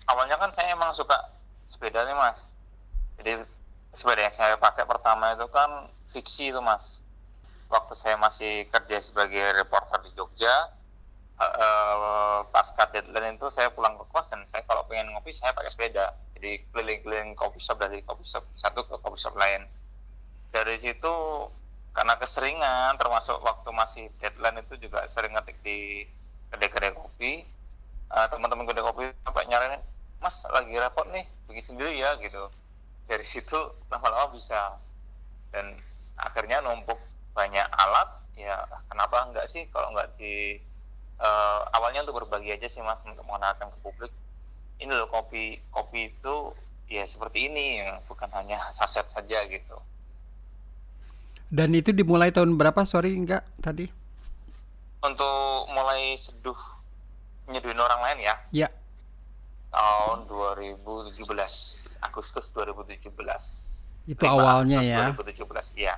[0.09, 1.17] awalnya kan saya emang suka
[1.65, 2.53] sepeda nih mas.
[3.21, 3.41] Jadi
[3.95, 7.01] sepeda yang saya pakai pertama itu kan fiksi itu mas.
[7.69, 10.69] Waktu saya masih kerja sebagai reporter di Jogja
[11.41, 15.51] eh, eh, pasca deadline itu saya pulang ke kos dan saya kalau pengen ngopi saya
[15.57, 16.13] pakai sepeda.
[16.37, 19.65] Jadi keliling-keliling kopi shop dari kopi shop satu ke kopi shop lain.
[20.53, 21.13] Dari situ
[21.95, 26.03] karena keseringan termasuk waktu masih deadline itu juga sering ngetik di
[26.51, 27.47] kedai-kedai kopi.
[28.11, 29.79] Eh, teman-teman kedai kopi sampai nyaranin
[30.19, 32.51] mas lagi repot nih bikin sendiri ya gitu.
[33.07, 33.55] Dari situ
[33.87, 34.75] lama-lama bisa.
[35.55, 35.79] Dan
[36.19, 36.99] akhirnya numpuk
[37.31, 38.59] banyak alat ya
[38.91, 39.63] kenapa enggak sih?
[39.71, 40.59] Kalau enggak di
[41.23, 44.11] eh, awalnya untuk berbagi aja sih mas untuk mengenalkan ke publik.
[44.83, 46.51] Ini loh kopi kopi itu
[46.91, 49.79] ya seperti ini ya, bukan hanya saset saja gitu
[51.55, 52.83] Dan itu dimulai tahun berapa?
[52.83, 53.87] Sorry enggak tadi.
[54.99, 56.57] untuk mulai seduh
[57.45, 58.69] nyeduhin orang lain ya Ya,
[59.69, 61.29] tahun 2017
[62.01, 63.13] Agustus 2017
[64.07, 65.69] itu 5 awalnya Agustus ya.
[65.77, 65.95] 2017 iya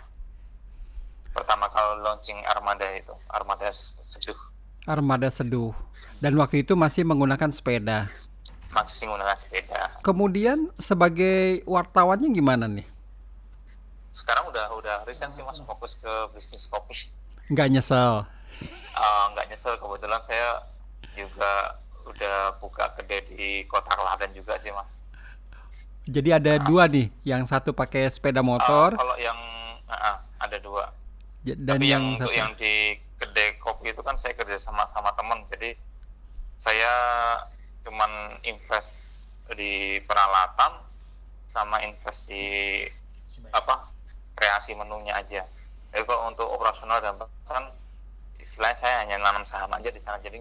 [1.32, 4.36] pertama kali launching Armada itu Armada Seduh
[4.84, 5.72] Armada Seduh.
[6.18, 8.12] Dan waktu itu masih menggunakan sepeda.
[8.68, 12.84] masih menggunakan sepeda Kemudian sebagai wartawannya gimana nih?
[14.18, 17.06] Sekarang udah udah resign sih mas fokus ke bisnis kopi.
[17.54, 18.26] Nggak nyesel.
[18.98, 19.78] Eh, nggak nyesel.
[19.78, 20.66] Kebetulan saya
[21.14, 21.78] juga
[22.10, 25.06] udah buka kedai di kota Klaten juga sih mas.
[26.08, 28.96] Jadi ada dua nih, yang satu pakai sepeda Eh, motor.
[28.96, 29.38] kalau yang
[29.92, 30.90] ah, ada dua.
[31.44, 32.32] Dan tapi yang, yang, satu.
[32.34, 35.44] yang di kedai kopi itu kan saya kerja sama sama teman.
[35.52, 35.76] Jadi
[36.58, 36.92] saya
[37.86, 40.84] cuman invest di peralatan
[41.48, 42.84] sama invest di
[43.56, 43.88] apa
[44.38, 45.42] kreasi menunya aja
[45.90, 47.64] Jadi kalau untuk operasional dan pesan
[48.38, 50.38] istilahnya saya hanya nanam saham aja di sana jadi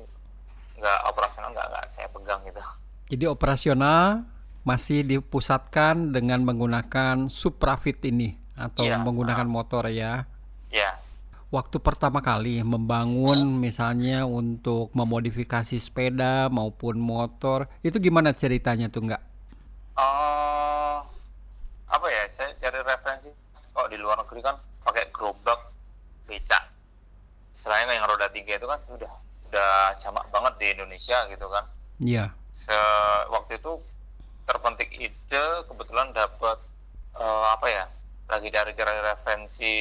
[0.77, 2.61] nggak operasional nggak nggak saya pegang gitu.
[3.09, 4.27] Jadi operasional
[4.67, 9.01] masih dipusatkan dengan menggunakan Suprafit ini atau Iya.
[9.01, 10.27] menggunakan motor ya.
[10.69, 10.99] Ya,
[11.47, 19.23] Waktu pertama kali membangun misalnya untuk memodifikasi sepeda maupun motor, itu gimana ceritanya tuh nggak?
[19.97, 20.97] eh
[21.87, 22.27] apa ya?
[22.27, 23.31] Saya cari referensi
[23.77, 24.57] kalau di luar negeri kan
[24.89, 25.69] pakai gerobak
[26.25, 26.65] becak.
[27.53, 29.13] Selain yang roda tiga itu kan udah
[29.53, 31.65] udah jamak banget di Indonesia gitu kan.
[32.01, 32.33] Iya.
[32.57, 32.77] Se
[33.29, 33.77] waktu itu
[34.49, 36.57] terpentik ide kebetulan dapat
[37.21, 37.85] eh, apa ya?
[38.33, 39.77] Lagi cari-cari referensi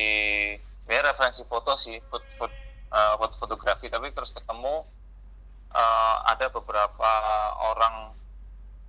[0.86, 2.46] ya referensi foto sih, foto,
[2.92, 4.84] foto fotografi tapi terus ketemu
[5.72, 7.12] eh, ada beberapa
[7.72, 8.12] orang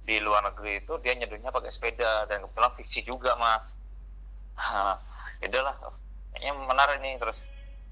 [0.06, 3.66] di luar negeri itu dia nyeduhnya pakai sepeda dan kebetulan fiksi juga mas
[5.42, 5.74] itulah
[6.30, 7.38] kayaknya menarik nih terus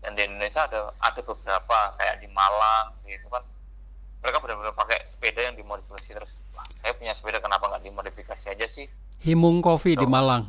[0.00, 3.44] dan di Indonesia ada ada beberapa kayak di Malang gitu kan
[4.20, 8.66] mereka benar-benar pakai sepeda yang dimodifikasi terus wah saya punya sepeda kenapa nggak dimodifikasi aja
[8.66, 8.88] sih
[9.20, 10.10] Himung Coffee di Oh.
[10.10, 10.44] Malang.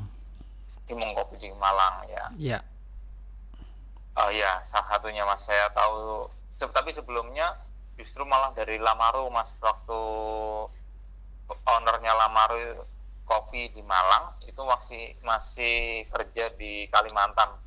[0.84, 2.60] di Mongkopi di Malang ya Ya.
[4.16, 6.24] Oh ya, salah satunya mas saya tahu.
[6.48, 7.52] Se- tapi sebelumnya
[7.96, 10.00] justru malah dari Lamaru mas waktu
[11.66, 12.86] ownernya Lamaru
[13.26, 17.58] Coffee di Malang itu masih masih kerja di Kalimantan.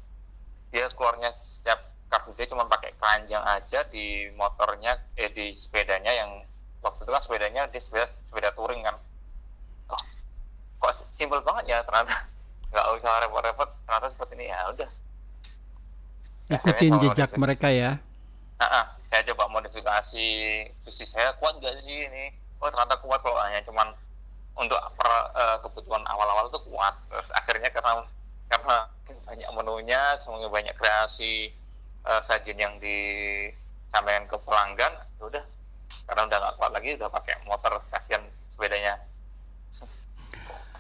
[0.71, 6.31] Dia keluarnya setiap free day cuma pakai keranjang aja di motornya eh di sepedanya yang
[6.81, 8.97] waktu itu kan sepedanya dia sepeda sepeda touring kan.
[9.93, 10.03] Oh,
[10.87, 12.15] kok simpel banget ya ternyata
[12.73, 14.91] nggak usah repot-repot ternyata seperti ini ya udah
[16.49, 17.41] Ikutin sama jejak modifikasi.
[17.41, 18.01] mereka ya.
[18.59, 20.27] Nah, ah, saya coba modifikasi
[20.73, 22.33] visi saya kuat nggak sih ini?
[22.59, 23.93] Oh ternyata kuat kalau hanya cuman
[24.59, 26.95] untuk per- eh, kebutuhan awal-awal itu kuat.
[27.09, 28.03] Terus akhirnya karena
[28.51, 28.77] karena
[29.25, 31.55] banyak menunya, semuanya banyak kreasi
[32.05, 35.45] eh, sajian yang disampaikan ke pelanggan, ya udah
[36.09, 38.97] karena udah nggak kuat lagi udah pakai motor kasihan sepedanya.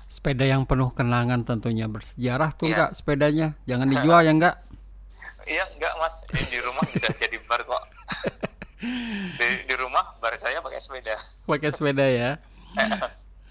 [0.08, 3.52] Sepeda yang penuh kenangan tentunya bersejarah tuh enggak sepedanya.
[3.68, 4.56] Jangan dijual ya enggak?
[5.44, 7.84] Iya enggak mas, ini di rumah udah jadi bar kok.
[9.40, 11.16] di, di rumah bar saya pakai sepeda.
[11.44, 12.40] Pakai sepeda ya.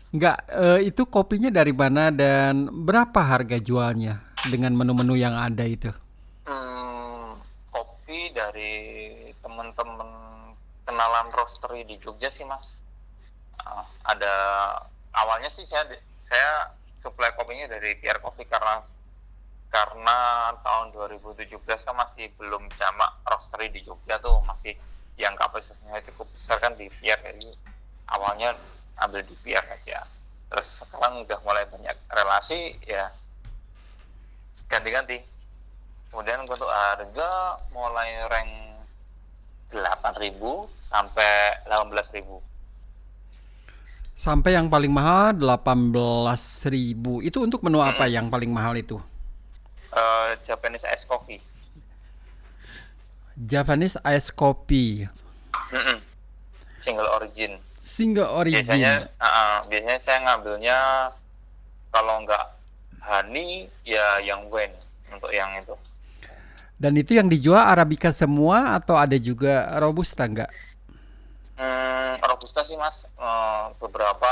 [0.08, 5.92] Enggak, eh, itu kopinya dari mana dan berapa harga jualnya dengan menu-menu yang ada itu?
[6.48, 7.36] Hmm,
[7.68, 8.74] kopi dari
[9.44, 10.08] teman-teman
[10.88, 12.80] kenalan roastery di Jogja sih mas.
[13.60, 14.34] Ah, ada
[15.12, 15.84] awalnya sih saya
[16.24, 18.80] saya supply kopinya dari PR Coffee karena
[19.68, 20.18] karena
[20.64, 24.80] tahun 2017 kan masih belum jamak roastery di Jogja tuh masih
[25.20, 27.52] yang kapasitasnya cukup besar kan di PR jadi
[28.08, 28.56] awalnya
[29.02, 30.06] ambil di PR aja.
[30.48, 33.12] Terus sekarang udah mulai banyak relasi ya.
[34.68, 35.20] Ganti-ganti.
[36.12, 38.52] Kemudian untuk harga mulai rank
[39.76, 40.40] 8.000
[40.88, 41.32] sampai
[41.68, 42.24] 18.000
[44.18, 47.22] Sampai yang paling mahal 18.000.
[47.22, 48.98] Itu untuk menu apa yang paling mahal itu?
[49.94, 51.38] Eh, Japanese ice coffee.
[53.38, 55.06] Japanese ice coffee.
[55.70, 56.02] Mm-mm.
[56.88, 57.60] single origin
[57.94, 59.08] single biasanya origin.
[59.22, 60.78] uh, uh, biasanya saya ngambilnya
[61.94, 62.46] kalau nggak
[63.08, 63.50] honey
[63.94, 64.72] ya yang wen
[65.14, 65.76] untuk yang itu
[66.78, 70.50] Dan itu yang dijual arabica semua atau ada juga robusta enggak?
[71.58, 74.30] hmm, robusta sih mas Eh, beberapa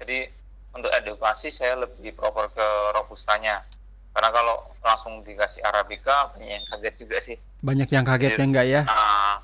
[0.00, 0.30] jadi
[0.76, 3.66] untuk edukasi saya lebih proper ke robustanya
[4.14, 4.56] karena kalau
[4.86, 7.36] langsung dikasih arabica banyak yang kaget juga sih
[7.66, 8.82] Banyak yang kagetnya enggak ya?
[8.88, 9.34] Ah,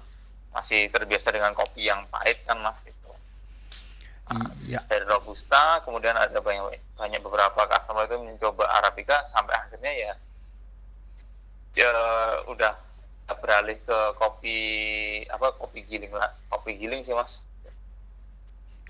[0.54, 2.78] masih terbiasa dengan kopi yang pahit kan mas
[4.24, 4.80] gitu Iya.
[4.88, 10.12] dari robusta kemudian ada banyak banyak beberapa customer itu mencoba arabica sampai akhirnya ya
[11.74, 11.90] ya
[12.48, 12.72] udah
[13.40, 14.58] beralih ke kopi
[15.28, 17.44] apa kopi giling lah kopi giling sih mas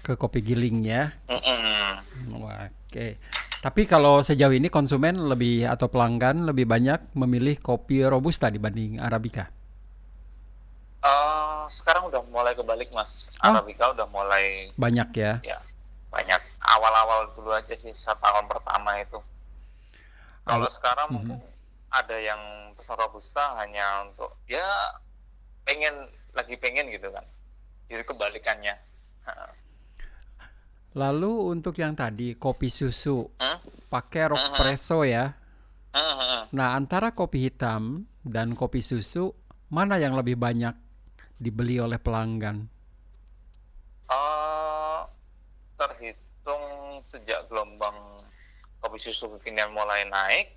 [0.04, 1.16] Ke kopi giling ya.
[1.32, 2.36] Mm-mm.
[2.44, 3.16] Wah, Oke.
[3.64, 9.48] Tapi kalau sejauh ini konsumen lebih atau pelanggan lebih banyak memilih kopi robusta dibanding arabica.
[11.84, 13.52] Sekarang udah mulai kebalik mas Oh.
[13.52, 15.44] arabica udah mulai Banyak ya.
[15.44, 15.60] ya
[16.08, 19.20] banyak awal-awal dulu aja sih setahun pertama itu
[20.48, 21.14] kalau sekarang Mhm.
[21.20, 21.38] mungkin
[21.90, 22.40] ada yang
[22.72, 24.64] pesan robusta hanya untuk ya
[25.66, 27.26] pengen lagi pengen gitu kan
[27.90, 28.74] jadi kebalikannya
[30.94, 33.58] Lalu untuk yang tadi kopi susu Hmm?
[33.90, 34.38] pakai Mhm.
[34.38, 35.34] espresso ya.
[35.90, 39.34] Hmm, Nah, antara kopi hitam dan kopi susu
[39.70, 40.74] mana yang lebih banyak
[41.44, 42.58] dibeli oleh pelanggan?
[44.08, 45.00] Eh,
[45.76, 46.64] terhitung
[47.02, 47.96] sejak gelombang
[48.80, 50.48] kopi susu kekinian mulai naik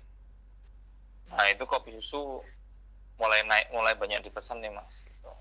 [1.28, 2.40] nah itu kopi susu
[3.20, 5.32] mulai naik mulai banyak dipesan nih mas gitu.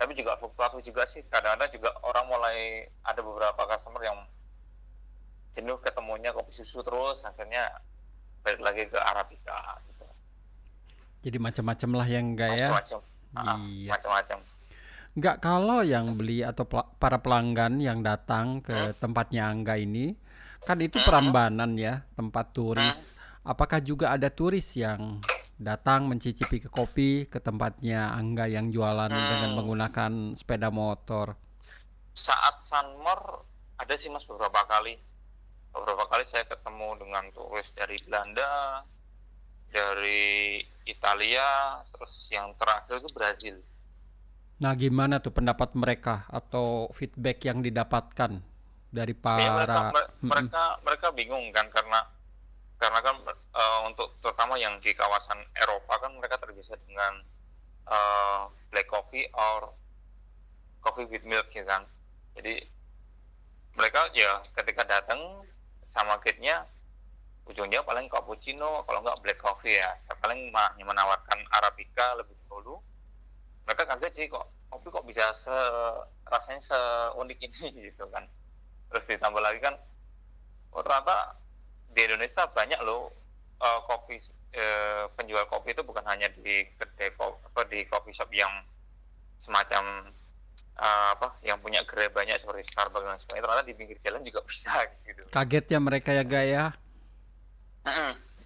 [0.00, 2.58] tapi juga fluktuatif juga sih kadang-kadang juga orang mulai
[3.04, 4.18] ada beberapa customer yang
[5.52, 7.72] jenuh ketemunya kopi susu terus akhirnya
[8.44, 10.04] balik lagi ke arabica gitu
[11.24, 12.68] Jadi macam-macam lah yang enggak ya.
[12.68, 13.00] macam-macam
[13.36, 13.92] Ah, Iya.
[13.96, 14.38] macam-macam
[15.18, 18.94] Enggak kalau yang beli atau pel- para pelanggan yang datang ke Hmm.
[19.02, 20.14] tempatnya Angga ini
[20.62, 21.02] kan itu.
[21.02, 23.10] Prambanan ya, tempat turis.
[23.42, 25.18] Apakah juga ada turis yang
[25.58, 29.58] datang mencicipi ke kopi ke tempatnya Angga yang jualan dengan Hmm.
[29.58, 31.34] menggunakan sepeda motor?
[32.14, 33.46] saat summer
[33.78, 34.98] ada sih mas beberapa kali
[35.70, 38.82] beberapa kali saya ketemu dengan turis dari Belanda
[39.70, 43.56] dari Italia terus yang terakhir itu Brazil
[44.58, 48.42] Nah, gimana tuh pendapat mereka atau feedback yang didapatkan
[48.90, 50.28] dari mereka, para mer- Mm-mm.
[50.32, 52.00] mereka mereka bingung kan karena
[52.78, 57.22] karena kan eh, untuk terutama yang di kawasan Eropa kan mereka terbiasa dengan
[57.86, 58.42] eh,
[58.74, 59.70] black coffee or
[60.82, 61.84] coffee with milk ya kan
[62.34, 62.64] jadi
[63.78, 65.20] mereka ya ketika datang
[65.86, 66.66] sama gate-nya
[67.46, 70.50] ujungnya paling cappuccino kalau nggak black coffee ya Saya paling
[70.82, 72.82] menawarkan arabica lebih dahulu
[73.68, 75.52] mereka kaget sih kok kopi kok bisa se
[76.24, 78.24] rasanya seunik ini gitu kan.
[78.88, 79.76] Terus ditambah lagi kan
[80.72, 81.36] oh ternyata
[81.92, 83.12] di Indonesia banyak loh
[83.60, 84.16] eh, kopi
[84.56, 88.50] eh, penjual kopi itu bukan hanya di kedai ko- apa di coffee shop yang
[89.38, 90.08] semacam
[90.76, 94.40] eh, apa yang punya gerai banyak seperti Starbucks dan sebagainya ternyata di pinggir jalan juga
[94.50, 94.72] bisa
[95.04, 95.22] gitu.
[95.28, 96.64] Kagetnya mereka ya Gaya?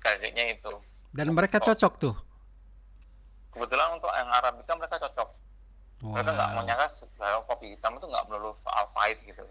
[0.03, 0.73] Kagetnya itu.
[1.13, 2.15] Dan mereka cocok tuh.
[3.53, 5.29] Kebetulan untuk yang Arabica mereka cocok.
[6.03, 6.59] Mereka nggak Wow.
[6.59, 9.47] menyangka bahwa kopi hitam itu nggak melulu soal pahit gitu.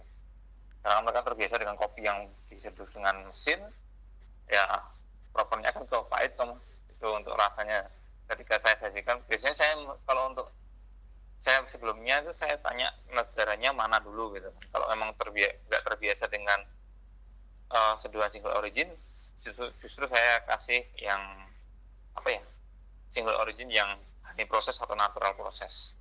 [0.83, 3.61] Karena mereka terbiasa dengan kopi yang diseduh dengan mesin
[4.51, 4.67] ya
[5.31, 7.87] propernya kan ke pahit tuh mas itu untuk rasanya.
[8.27, 9.73] Ketika saya sajikan biasanya saya
[10.07, 10.47] kalau untuk
[11.39, 14.51] saya sebelumnya itu saya tanya negaranya mana dulu gitu.
[14.71, 16.59] Kalau memang terbiasa nggak terbiasa dengan
[17.71, 18.91] eh, seduhan single origin
[19.43, 21.21] justru, justru saya kasih yang
[22.11, 22.43] apa ya
[23.11, 25.93] single origin yang honey proses atau natural proses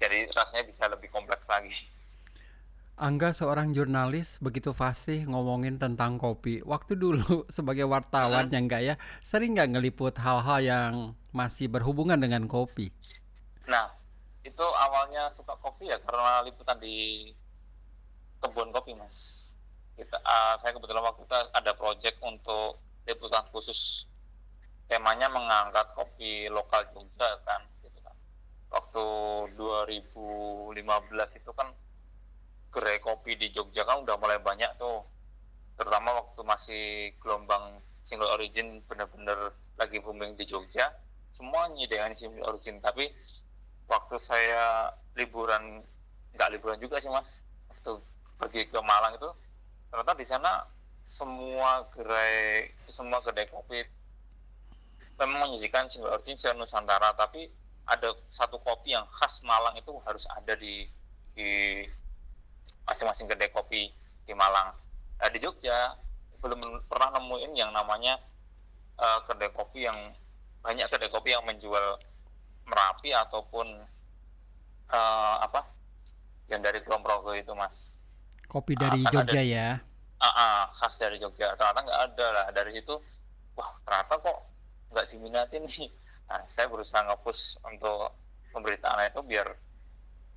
[0.00, 1.72] jadi rasanya bisa lebih kompleks lagi
[2.96, 6.64] Angga seorang jurnalis begitu fasih ngomongin tentang kopi.
[6.64, 10.92] Waktu dulu sebagai wartawan yang enggak ya, sering nggak ngeliput hal-hal yang
[11.28, 12.88] masih berhubungan dengan kopi.
[13.68, 13.92] Nah,
[14.48, 17.28] itu awalnya suka kopi ya karena liputan di
[18.40, 19.52] kebun kopi, Mas.
[19.92, 24.08] Kita, ah, saya kebetulan waktu itu ada project untuk liputan khusus
[24.86, 28.14] temanya mengangkat kopi lokal Jogja kan, gitu kan.
[28.70, 29.04] Waktu
[29.58, 31.74] 2015 itu kan
[32.70, 35.02] gerai kopi di Jogja kan udah mulai banyak tuh,
[35.78, 36.84] terutama waktu masih
[37.18, 40.94] gelombang single origin bener-bener lagi booming di Jogja,
[41.34, 42.78] semua nyediain single origin.
[42.78, 43.10] Tapi
[43.90, 45.82] waktu saya liburan
[46.36, 47.42] nggak liburan juga sih mas.
[47.72, 47.98] Waktu
[48.36, 49.30] pergi ke Malang itu
[49.90, 50.52] ternyata di sana
[51.06, 53.80] semua gerai semua kedai kopi
[55.16, 57.48] memang menyajikan single origin se Nusantara tapi
[57.86, 60.84] ada satu kopi yang khas Malang itu harus ada di
[61.32, 61.82] di
[62.84, 63.90] masing-masing kedai kopi
[64.26, 64.74] di Malang.
[65.16, 65.94] Nah, di Jogja
[66.42, 68.20] belum pernah nemuin yang namanya
[68.98, 69.96] eh, kedai kopi yang
[70.60, 71.96] banyak kedai kopi yang menjual
[72.66, 73.66] Merapi ataupun
[74.90, 75.62] eh, apa
[76.50, 77.94] yang dari Kulon Progo itu mas.
[78.50, 79.68] Kopi dari kan Jogja ada- ya.
[80.16, 81.54] Ah, ah, khas dari Jogja.
[81.54, 82.46] Ternyata nggak ada lah.
[82.50, 82.98] Dari situ
[83.54, 84.38] wah ternyata kok
[84.90, 85.88] nggak diminati nih.
[86.26, 88.14] Nah saya berusaha nge-push untuk
[88.50, 89.46] pemberitaan itu biar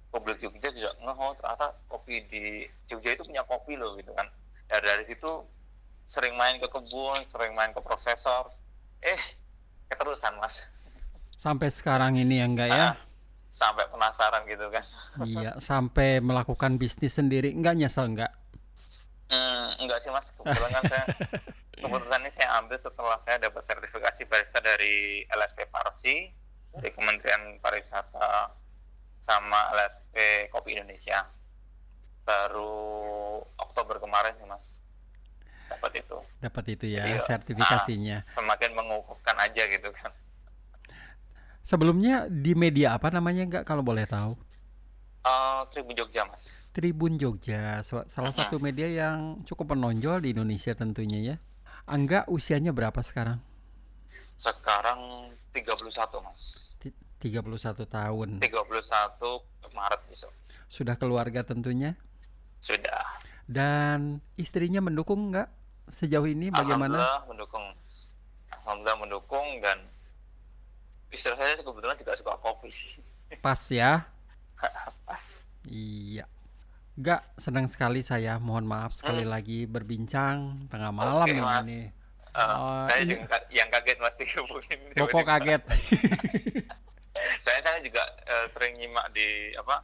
[0.09, 4.25] publik Jogja juga ngeh oh ternyata kopi di Jogja itu punya kopi loh gitu kan.
[4.69, 5.45] Ya dari situ
[6.09, 8.49] sering main ke kebun sering main ke prosesor.
[9.05, 9.21] Eh
[9.89, 10.61] keterusan mas.
[11.39, 12.85] Sampai sekarang ini ya enggak ya?
[12.91, 12.95] Ah,
[13.47, 14.83] sampai penasaran gitu kan.
[15.23, 17.55] Iya, sampai melakukan bisnis sendiri.
[17.55, 18.31] Enggak nyesel enggak?
[19.29, 21.05] Hmm, enggak sih mas, kebetulan kan saya
[21.79, 26.27] keputusan ini saya ambil setelah saya dapat sertifikasi barista dari LSP Parsi
[26.75, 28.51] dari Kementerian Pariwisata
[29.23, 30.15] sama LSP
[30.51, 31.23] Kopi Indonesia
[32.23, 32.77] baru
[33.57, 34.77] Oktober kemarin sih mas
[35.69, 38.17] dapat itu Dapat itu ya Jadi, sertifikasinya.
[38.19, 40.11] ah, semakin mengukuhkan aja gitu kan
[41.61, 44.33] Sebelumnya di media apa namanya enggak kalau boleh tahu?
[45.21, 50.71] Eh, Tribun Jogja mas Tribun Jogja, sa- salah satu media yang cukup menonjol di Indonesia
[50.73, 51.35] tentunya ya.
[51.89, 53.41] Angga usianya berapa sekarang?
[54.39, 55.91] sekarang 31
[56.23, 58.39] mas Ti- 31 tahun.
[58.39, 60.31] 31 Maret besok
[60.65, 61.97] Sudah keluarga tentunya.
[62.61, 63.03] sudah
[63.43, 65.49] Dan istrinya mendukung nggak
[65.89, 66.93] sejauh ini bagaimana?
[66.93, 67.65] Alhamdulillah mendukung.
[68.53, 69.77] Alhamdulillah mendukung dan
[71.09, 73.01] istri saya kebetulan juga suka kopi sih.
[73.41, 74.05] Pas ya.
[75.09, 75.41] Pas.
[75.65, 76.29] Iya.
[76.99, 78.35] Enggak, senang sekali saya.
[78.37, 79.31] Mohon maaf sekali Hmm.
[79.31, 81.63] lagi berbincang tengah malam Oke, yang Mas.
[81.63, 81.79] ini.
[82.29, 84.79] Eh, Oh, saya ini- juga ka- yang kaget pasti hubungin.
[84.91, 85.23] Kok tiba-tiba.
[85.25, 85.61] kaget?
[87.41, 89.83] saya saya juga eh, sering nyimak di apa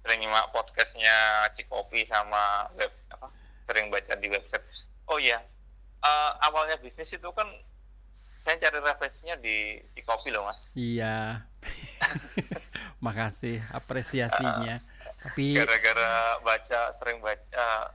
[0.00, 1.14] sering nyimak podcastnya
[1.50, 3.26] Cikopi sama web apa
[3.64, 4.62] sering baca di website
[5.04, 5.42] oh iya
[6.00, 7.48] eh, awalnya bisnis itu kan
[8.14, 11.42] saya cari referensinya di Cikopi loh mas Iya.
[13.00, 14.78] Makasih apresiasinya.
[15.26, 16.10] Tapi gara-gara
[16.40, 17.90] baca sering baca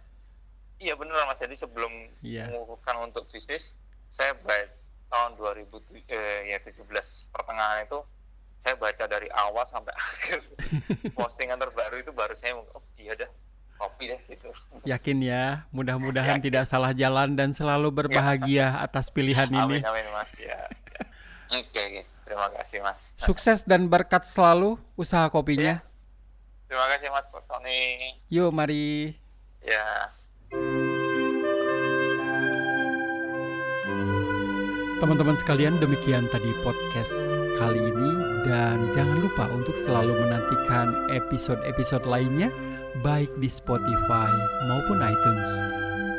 [0.82, 1.92] iya beneran mas jadi sebelum
[2.26, 2.50] Iya.
[2.50, 3.78] mengukuhkan untuk bisnis
[4.10, 4.68] saya baca
[5.12, 5.68] tahun 2000
[6.08, 6.88] eh, ya 17
[7.30, 8.00] pertengahan itu
[8.62, 10.40] saya baca dari awal sampai akhir
[11.14, 13.30] postingan terbaru itu baru saya mau oh iya dah
[13.76, 14.50] kopi deh gitu
[14.86, 19.82] yakin ya, mudah-mudahan tidak salah jalan dan selalu berbahagia atas pilihan ini.
[19.82, 21.02] amin amin mas ya, ya.
[21.50, 25.82] oke oke terima kasih mas Sukses dan berkat selalu usaha kopinya.
[26.72, 29.12] Terima kasih mas Tony Yuk mari.
[29.60, 30.08] ya
[35.04, 37.12] Teman-teman sekalian, demikian tadi podcast
[37.58, 38.12] kali ini
[38.46, 42.54] dan jangan lupa untuk selalu menantikan episode-episode lainnya
[43.02, 44.30] baik di Spotify
[44.70, 45.52] maupun iTunes.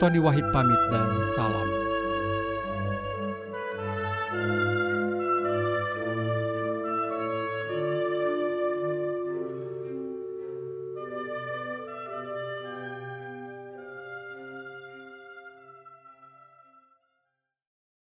[0.02, 1.81] Tony Wahid pamit dan salam.